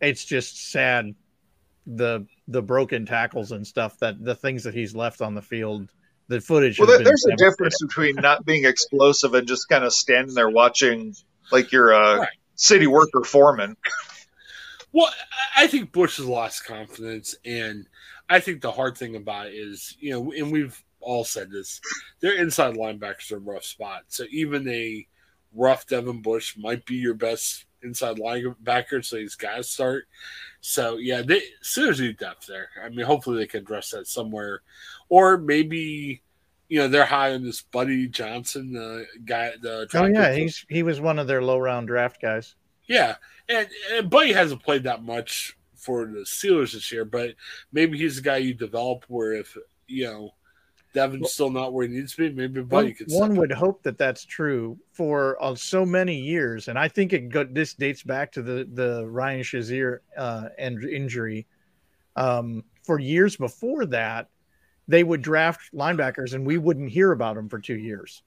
[0.00, 1.14] it's just sad
[1.86, 5.90] the the broken tackles and stuff that the things that he's left on the field.
[6.28, 6.78] The footage.
[6.78, 9.92] Well, has there, been there's a difference between not being explosive and just kind of
[9.92, 11.14] standing there watching
[11.50, 12.28] like you're a uh, Right.
[12.54, 13.76] city worker foreman.
[14.92, 15.08] Well,
[15.56, 17.88] I I think Bush has lost confidence, and
[18.28, 21.80] I think the hard thing about it is, you know, and we've all said this,
[22.20, 24.04] their inside linebackers are in a rough spot.
[24.08, 25.06] So even a
[25.54, 30.06] rough Devin Bush might be your best inside linebacker, so he's got to start.
[30.60, 32.68] So yeah, they Steelers need depth there.
[32.82, 34.62] I mean, hopefully they can address that somewhere,
[35.08, 36.22] or maybe.
[36.70, 39.52] You know they're high on this Buddy Johnson, the guy.
[39.62, 42.56] The Oh yeah, he's he was one of their low round draft guys.
[42.86, 43.16] Yeah,
[43.48, 47.34] and, and Buddy hasn't played that much for the Steelers this year, but
[47.72, 49.56] maybe he's the guy you develop where if
[49.86, 50.34] you know
[50.98, 53.06] Devin's still not where he needs to be, maybe Buddy One, could.
[53.08, 57.28] one would hope that that's true for uh, so many years, and I think it
[57.28, 61.46] go, this dates back to the the Ryan Shazier uh, and injury.
[62.16, 64.28] Um, for years before that,
[64.88, 68.22] they would draft linebackers, and we wouldn't hear about them for two years.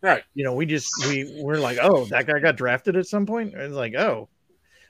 [0.00, 0.22] right.
[0.34, 3.52] You know, we just we we're like, oh, that guy got drafted at some point.
[3.54, 4.28] It's like, oh,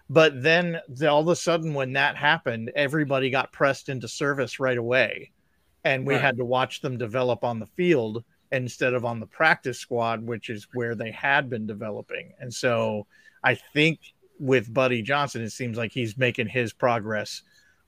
[0.08, 4.60] But then the, all of a sudden, when that happened, everybody got pressed into service
[4.60, 5.32] right away.
[5.84, 6.22] And we Right.
[6.22, 10.50] had to watch them develop on the field instead of on the practice squad, which
[10.50, 12.32] is where they had been developing.
[12.40, 13.06] And so
[13.42, 14.00] I think
[14.38, 17.42] with Buddy Johnson, it seems like he's making his progress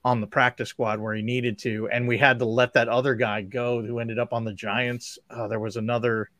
[0.05, 1.89] on the practice squad where he needed to.
[1.89, 5.19] And we had to let that other guy go who ended up on the Giants.
[5.31, 6.31] Uh, there was another,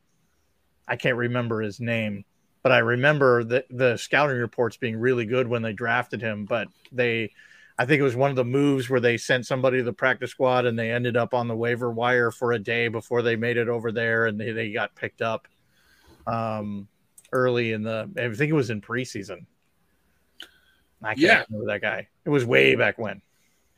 [0.89, 2.25] I can't remember his name,
[2.63, 6.45] but I remember the, the scouting reports being really good when they drafted him.
[6.45, 7.33] But they,
[7.83, 10.31] I think it was one of the moves where they sent somebody to the practice
[10.31, 13.57] squad and they ended up on the waiver wire for a day before they made
[13.57, 15.49] it over there and they, they got picked up
[16.29, 16.87] um,
[17.33, 19.47] early in the, I think it was in preseason.
[21.03, 21.43] I can't Yeah.
[21.51, 22.07] remember that guy.
[22.25, 23.21] It was way back when.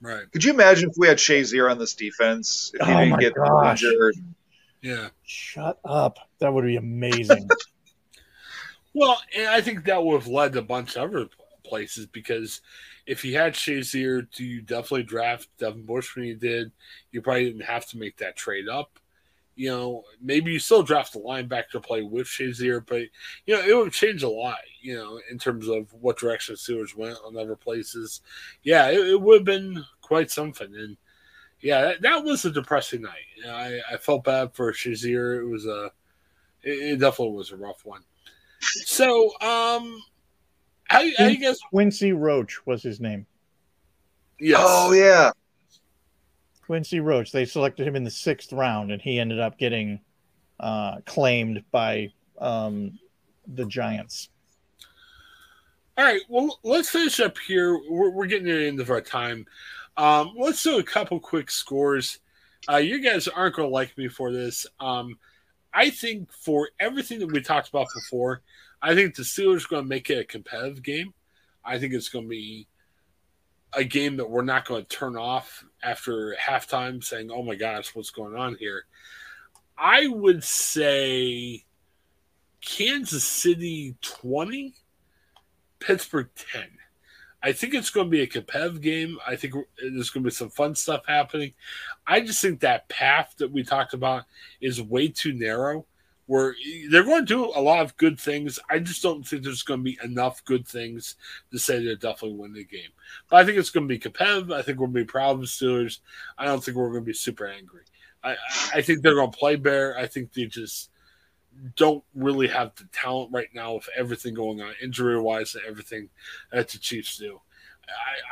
[0.02, 0.30] Right.
[0.32, 2.72] Could you imagine if we had Shazier on this defense?
[2.74, 3.82] If he Oh didn't my get gosh.
[3.82, 4.16] injured?
[4.82, 5.08] Yeah.
[5.24, 6.18] Shut up.
[6.40, 7.48] That would be amazing.
[8.96, 11.26] Well, and I think that would have led to a bunch of other
[11.64, 12.60] places because
[13.06, 16.72] if you had Shazier, do you definitely draft Devin Bush when you did?
[17.12, 18.98] You probably didn't have to make that trade up.
[19.56, 23.02] You know, maybe you still draft a linebacker to play with Shazier, but
[23.46, 24.58] you know it would change a lot.
[24.80, 28.20] You know, in terms of what direction Steelers went on other places.
[28.62, 30.74] Yeah, it, it would have been quite something.
[30.74, 30.96] And
[31.60, 33.26] yeah, that, that was a depressing night.
[33.36, 35.38] You know, I, I felt bad for Shazier.
[35.40, 35.90] It was a,
[36.62, 38.02] it, it definitely was a rough one.
[38.60, 40.02] So, um,
[40.94, 41.58] how, how you guys?
[41.70, 43.26] Quincy Roche was his name.
[44.38, 44.60] Yes.
[44.62, 45.30] Oh yeah,
[46.66, 47.30] Quincy Roche.
[47.30, 50.00] They selected him in the sixth round, and he ended up getting
[50.60, 52.98] uh, claimed by um,
[53.46, 54.28] the Giants.
[55.96, 56.22] All right.
[56.28, 57.78] Well, let's finish up here.
[57.88, 59.46] We're, we're getting near the end of our time.
[59.96, 62.18] Um, let's do a couple quick scores.
[62.68, 64.66] Uh, you guys aren't going to like me for this.
[64.80, 65.18] Um,
[65.72, 68.42] I think for everything that we talked about before,
[68.84, 71.14] I think the Steelers are going to make it a competitive game.
[71.64, 72.68] I think it's going to be
[73.72, 77.94] a game that we're not going to turn off after halftime saying, oh my gosh,
[77.94, 78.84] what's going on here?
[79.78, 81.64] I would say
[82.60, 84.74] Kansas City 20,
[85.80, 86.64] Pittsburgh 10.
[87.42, 89.16] I think it's going to be a competitive game.
[89.26, 91.54] I think there's going to be some fun stuff happening.
[92.06, 94.24] I just think that path that we talked about
[94.60, 95.86] is way too narrow.
[96.26, 96.54] Where
[96.90, 98.58] they're going to do a lot of good things.
[98.70, 101.16] I just don't think there's going to be enough good things
[101.52, 102.90] to say they're definitely winning the game.
[103.28, 104.50] But I think it's going to be competitive.
[104.50, 105.98] I think we're going to be proud of the Steelers.
[106.38, 107.82] I don't think we're going to be super angry.
[108.22, 108.36] I,
[108.74, 109.98] I think they're going to play bear.
[109.98, 110.90] I think they just
[111.76, 116.08] don't really have the talent right now with everything going on injury wise and everything
[116.52, 117.40] that the Chiefs do.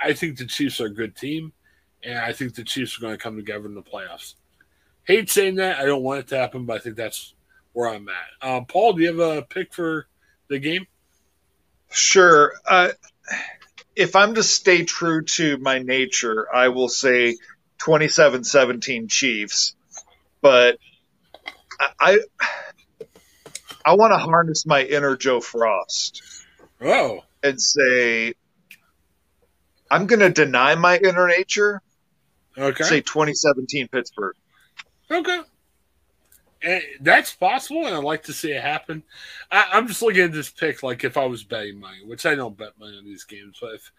[0.02, 1.52] I, I think the Chiefs are a good team,
[2.02, 4.34] and I think the Chiefs are going to come together in the playoffs.
[5.04, 5.78] Hate saying that.
[5.78, 7.34] I don't want it to happen, but I think that's
[7.72, 8.48] where I'm at.
[8.48, 10.06] Um, Paul, do you have a pick for
[10.48, 10.86] the game?
[11.90, 12.54] sure.
[12.68, 12.88] Uh,
[13.94, 17.36] if I'm to stay true to my nature, I will say
[17.82, 19.74] 27-17 Chiefs.
[20.40, 20.78] But
[21.80, 22.18] I I,
[23.84, 26.22] I want to harness my inner Joe Frost
[26.80, 28.34] Oh, and say
[29.90, 31.82] I'm going to deny my inner nature.
[32.56, 32.84] okay.
[32.84, 34.36] Say 2017 Pittsburgh.
[35.10, 35.40] Okay.
[36.62, 39.02] And that's possible, and I'd like to see it happen.
[39.50, 42.34] I, I'm just looking at this pick like if I was betting money, which I
[42.34, 43.92] don't bet money on these games, but if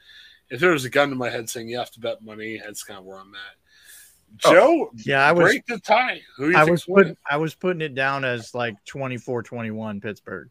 [0.49, 2.83] if there was a gun to my head saying you have to bet money, that's
[2.83, 4.45] kind of where I'm at.
[4.45, 4.51] Oh.
[4.51, 6.21] Joe, Yeah, I was break the tie.
[6.37, 10.49] Who you I was putting I was putting it down as like 24-21 Pittsburgh.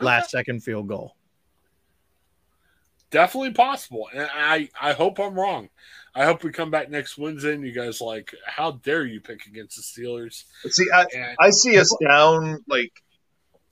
[0.00, 1.16] Last second field goal.
[3.12, 5.68] Definitely possible, and I I hope I'm wrong.
[6.14, 9.46] I hope we come back next Wednesday and you guys like, how dare you pick
[9.46, 10.44] against the Steelers?
[10.68, 12.92] See, I, And I see us down like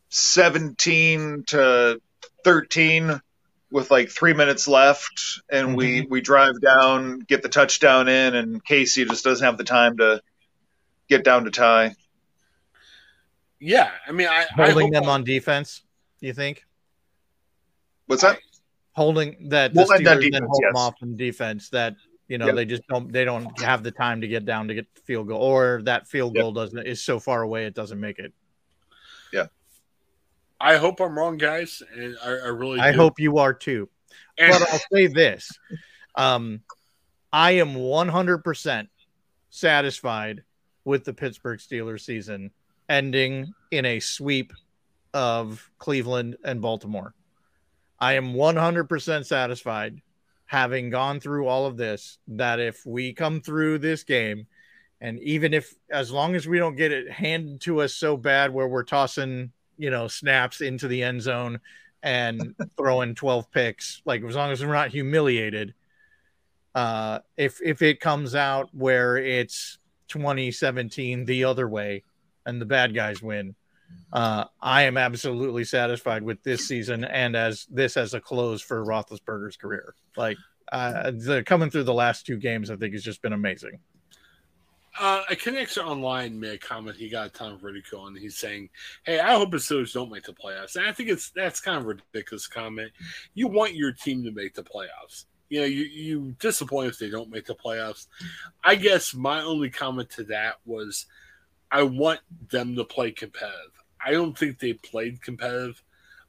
[0.08, 2.00] 17 to
[2.44, 3.20] 13
[3.70, 6.10] with like three minutes left, and we mm-hmm.
[6.10, 10.20] we drive down, get the touchdown in, and Casey just doesn't have the time to
[11.08, 11.94] get down to tie.
[13.58, 15.82] yeah, I mean, I I Holding hope them I'm- on defense,
[16.20, 16.64] you think?
[18.06, 18.38] What's that?
[18.92, 21.94] Holding that the Well, and that Steelers then defense, hold them off in defense that
[22.28, 22.54] you know Yep.
[22.56, 25.28] they just don't they don't have the time to get down to get the field
[25.28, 26.42] goal or that field Yep.
[26.42, 28.32] goal doesn't is so far away it doesn't make it.
[29.32, 29.46] Yeah.
[30.60, 32.98] I hope I'm wrong, guys, and I, I really I do.
[32.98, 33.88] hope you are too.
[34.38, 35.50] And- but I'll say this.
[36.16, 36.60] Um,
[37.32, 38.88] I am 100%
[39.50, 40.42] satisfied
[40.84, 42.50] with the Pittsburgh Steelers season
[42.88, 44.52] ending in a sweep
[45.14, 47.14] of Cleveland and Baltimore.
[48.00, 50.00] I am 100% satisfied
[50.46, 54.46] having gone through all of this that if we come through this game
[55.00, 58.52] and even if as long as we don't get it handed to us so bad
[58.52, 61.60] where we're tossing, you know, snaps into the end zone
[62.02, 64.02] and throwing 12 picks.
[64.04, 65.74] Like as long as we're not humiliated.
[66.74, 69.78] Uh, if if it comes out where it's
[70.08, 72.04] 2017 the other way
[72.46, 73.54] and the bad guys win,
[74.12, 78.84] uh, I am absolutely satisfied with this season and as this as a close for
[78.84, 79.94] Roethlisberger's career.
[80.16, 80.36] Like
[80.72, 83.78] uh, the coming through the last two games, I think has just been amazing.
[84.98, 86.96] Uh, a connector online made a comment.
[86.96, 88.70] He got a ton of ridicule, and he's saying,
[89.04, 91.78] "Hey, I hope the Steelers don't make the playoffs." And I think it's that's kind
[91.78, 92.90] of a ridiculous comment.
[93.34, 95.26] You want your team to make the playoffs.
[95.48, 98.08] You know, you you disappoint if they don't make the playoffs.
[98.64, 101.06] I guess my only comment to that was,
[101.70, 102.20] I want
[102.50, 103.79] them to play competitive.
[104.04, 105.82] I don't think they played competitive.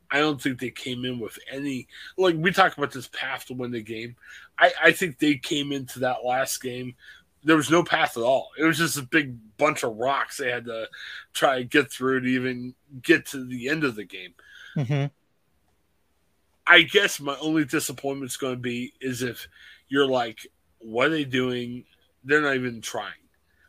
[0.10, 3.54] I don't think they came in with any like we talked about this path to
[3.54, 4.16] win the game.
[4.60, 6.96] I, I think they came into that last game.
[7.44, 8.50] There was no path at all.
[8.58, 10.88] It was just a big bunch of rocks they had to
[11.34, 14.34] try and get through to even get to the end of the game.
[14.76, 15.06] Mm-hmm.
[16.68, 19.48] I guess my only disappointment is going to be is if
[19.88, 20.46] you're like,
[20.80, 21.86] what are they doing?
[22.24, 23.12] They're not even trying,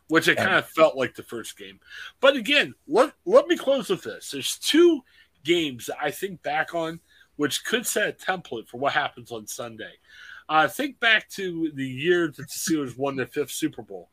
[0.07, 1.79] which it kind of felt like the first game.
[2.19, 4.31] But again, let let me close with this.
[4.31, 5.01] There's two
[5.43, 6.99] games that I think back on,
[7.35, 9.93] which could set a template for what happens on Sunday.
[10.49, 14.09] Uh, think back to the year that the Steelers won their fifth Super Bowl.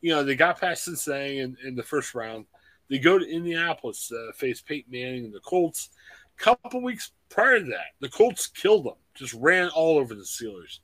[0.00, 2.46] You know, they got past Cincinnati in, in the first round.
[2.88, 5.90] They go to Indianapolis, uh, face Peyton Manning and the Colts.
[6.38, 10.22] A couple weeks prior to that, the Colts killed them, just ran all over the
[10.22, 10.80] Steelers.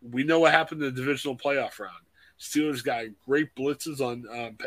[0.00, 2.05] We know what happened in the divisional playoff round.
[2.40, 4.58] Steelers got great blitzes on um,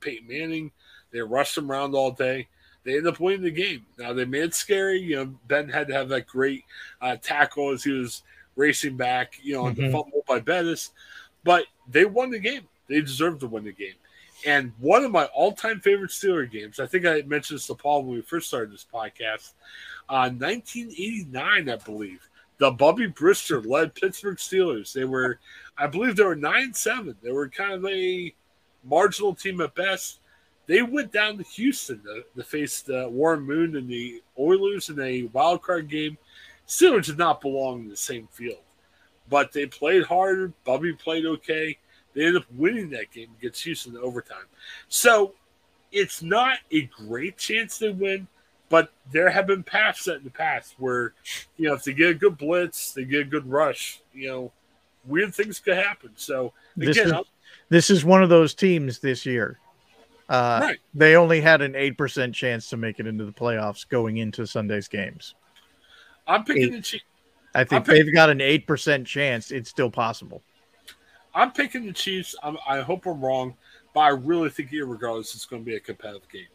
[0.00, 0.70] Peyton Manning.
[1.12, 2.48] They rushed him around all day
[2.86, 3.84] they end up winning the game.
[3.98, 5.00] Now they made it scary.
[5.00, 6.64] You know, Ben had to have that great
[7.02, 8.22] uh, tackle as he was
[8.54, 9.40] racing back.
[9.42, 9.82] You know, mm-hmm.
[9.82, 10.92] the fumble by Bettis,
[11.42, 12.62] but they won the game.
[12.88, 13.94] They deserved to win the game.
[14.46, 18.04] And one of my all-time favorite Steeler games, I think I mentioned this to Paul
[18.04, 19.54] when we first started this podcast,
[20.08, 22.28] uh, 1989, I believe.
[22.58, 24.92] The Bubby Brister led Pittsburgh Steelers.
[24.92, 25.38] They were,
[25.76, 27.14] I believe, they were nine seven.
[27.22, 28.34] They were kind of a
[28.84, 30.20] marginal team at best
[30.66, 35.00] they went down to Houston to, to face uh, Warren Moon and the Oilers in
[35.00, 36.18] a wild card game.
[36.66, 38.62] Steelers did not belong in the same field,
[39.28, 40.52] but they played hard.
[40.64, 41.78] Bubby played okay.
[42.14, 44.46] They ended up winning that game against Houston in overtime.
[44.88, 45.34] So
[45.92, 48.26] it's not a great chance they win,
[48.68, 51.14] but there have been paths set in the past where,
[51.56, 54.52] you know, if they get a good blitz, they get a good rush, you know,
[55.04, 56.10] weird things could happen.
[56.16, 57.12] So again, this is,
[57.68, 59.58] this is one of those teams this year
[60.28, 60.78] uh, right.
[60.94, 64.88] They only had an 8% chance to make it into the playoffs going into Sunday's
[64.88, 65.34] games.
[66.26, 66.72] I'm picking Eight.
[66.72, 67.04] the Chiefs.
[67.54, 69.50] I think they've got an 8% chance.
[69.50, 70.42] It's still possible.
[71.34, 72.34] I'm picking the Chiefs.
[72.42, 73.54] I'm, i hope I'm wrong,
[73.94, 76.46] but I really think, regardless, it's going to be a competitive game.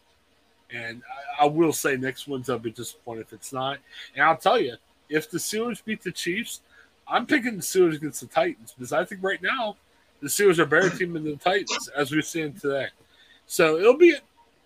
[0.74, 1.02] And
[1.38, 3.78] I, I will say next one's I'll be disappointed if it's not.
[4.14, 4.76] And I'll tell you,
[5.08, 6.60] if the Steelers beat the Chiefs,
[7.06, 9.76] I'm picking the Steelers against the Titans because I think right now
[10.20, 12.88] the Steelers are better team than the Titans as we stand today.
[13.46, 14.20] So it'll be an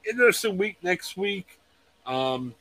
[0.09, 1.59] interesting week next week.
[2.07, 2.55] Um,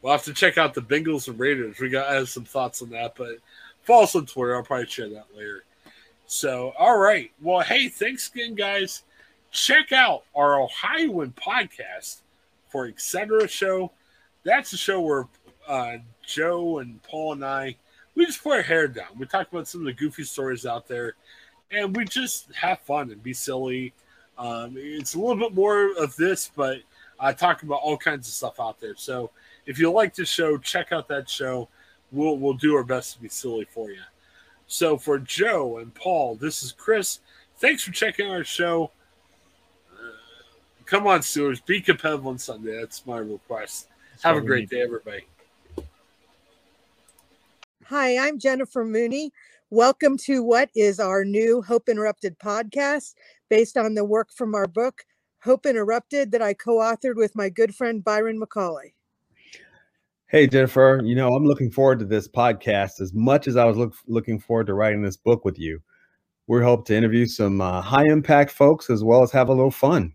[0.00, 1.78] we'll have to check out the Bengals and Raiders.
[1.78, 3.36] We got have some thoughts on that, but
[3.82, 4.56] follow us on Twitter.
[4.56, 5.64] I'll probably share that later.
[6.26, 7.30] So, all right.
[7.42, 9.02] Well, hey, thanks again, guys.
[9.50, 12.20] Check out our Ohioan podcast
[12.72, 13.46] for Etc.
[13.46, 13.92] Show.
[14.42, 15.28] That's a show where
[15.68, 17.76] uh, Joe and Paul and I
[18.14, 19.06] we just put our hair down.
[19.16, 21.14] We talk about some of the goofy stories out there,
[21.70, 23.94] and we just have fun and be silly
[24.38, 26.78] um, it's a little bit more of this, but
[27.20, 28.96] I talk about all kinds of stuff out there.
[28.96, 29.30] So
[29.66, 31.68] if you like the show, check out that show.
[32.10, 34.00] We'll we'll do our best to be silly for you.
[34.66, 37.20] So for Joe and Paul, this is Chris.
[37.58, 38.90] Thanks for checking our show.
[40.86, 42.78] Come on, Steelers, be competitive on Sunday.
[42.78, 43.88] That's my request.
[44.10, 45.26] That's Have a great day, everybody.
[47.86, 49.32] Hi, I'm Jennifer Mooney.
[49.70, 53.14] Welcome to what is our new Hope Interrupted podcast
[53.48, 55.04] based on the work from our book,
[55.42, 58.92] Hope Interrupted, that I co authored with my good friend Byron McCauley.
[60.28, 63.76] Hey, Jennifer, you know, I'm looking forward to this podcast as much as I was
[63.76, 65.80] look, looking forward to writing this book with you.
[66.46, 69.70] We hope to interview some uh, high impact folks as well as have a little
[69.70, 70.14] fun.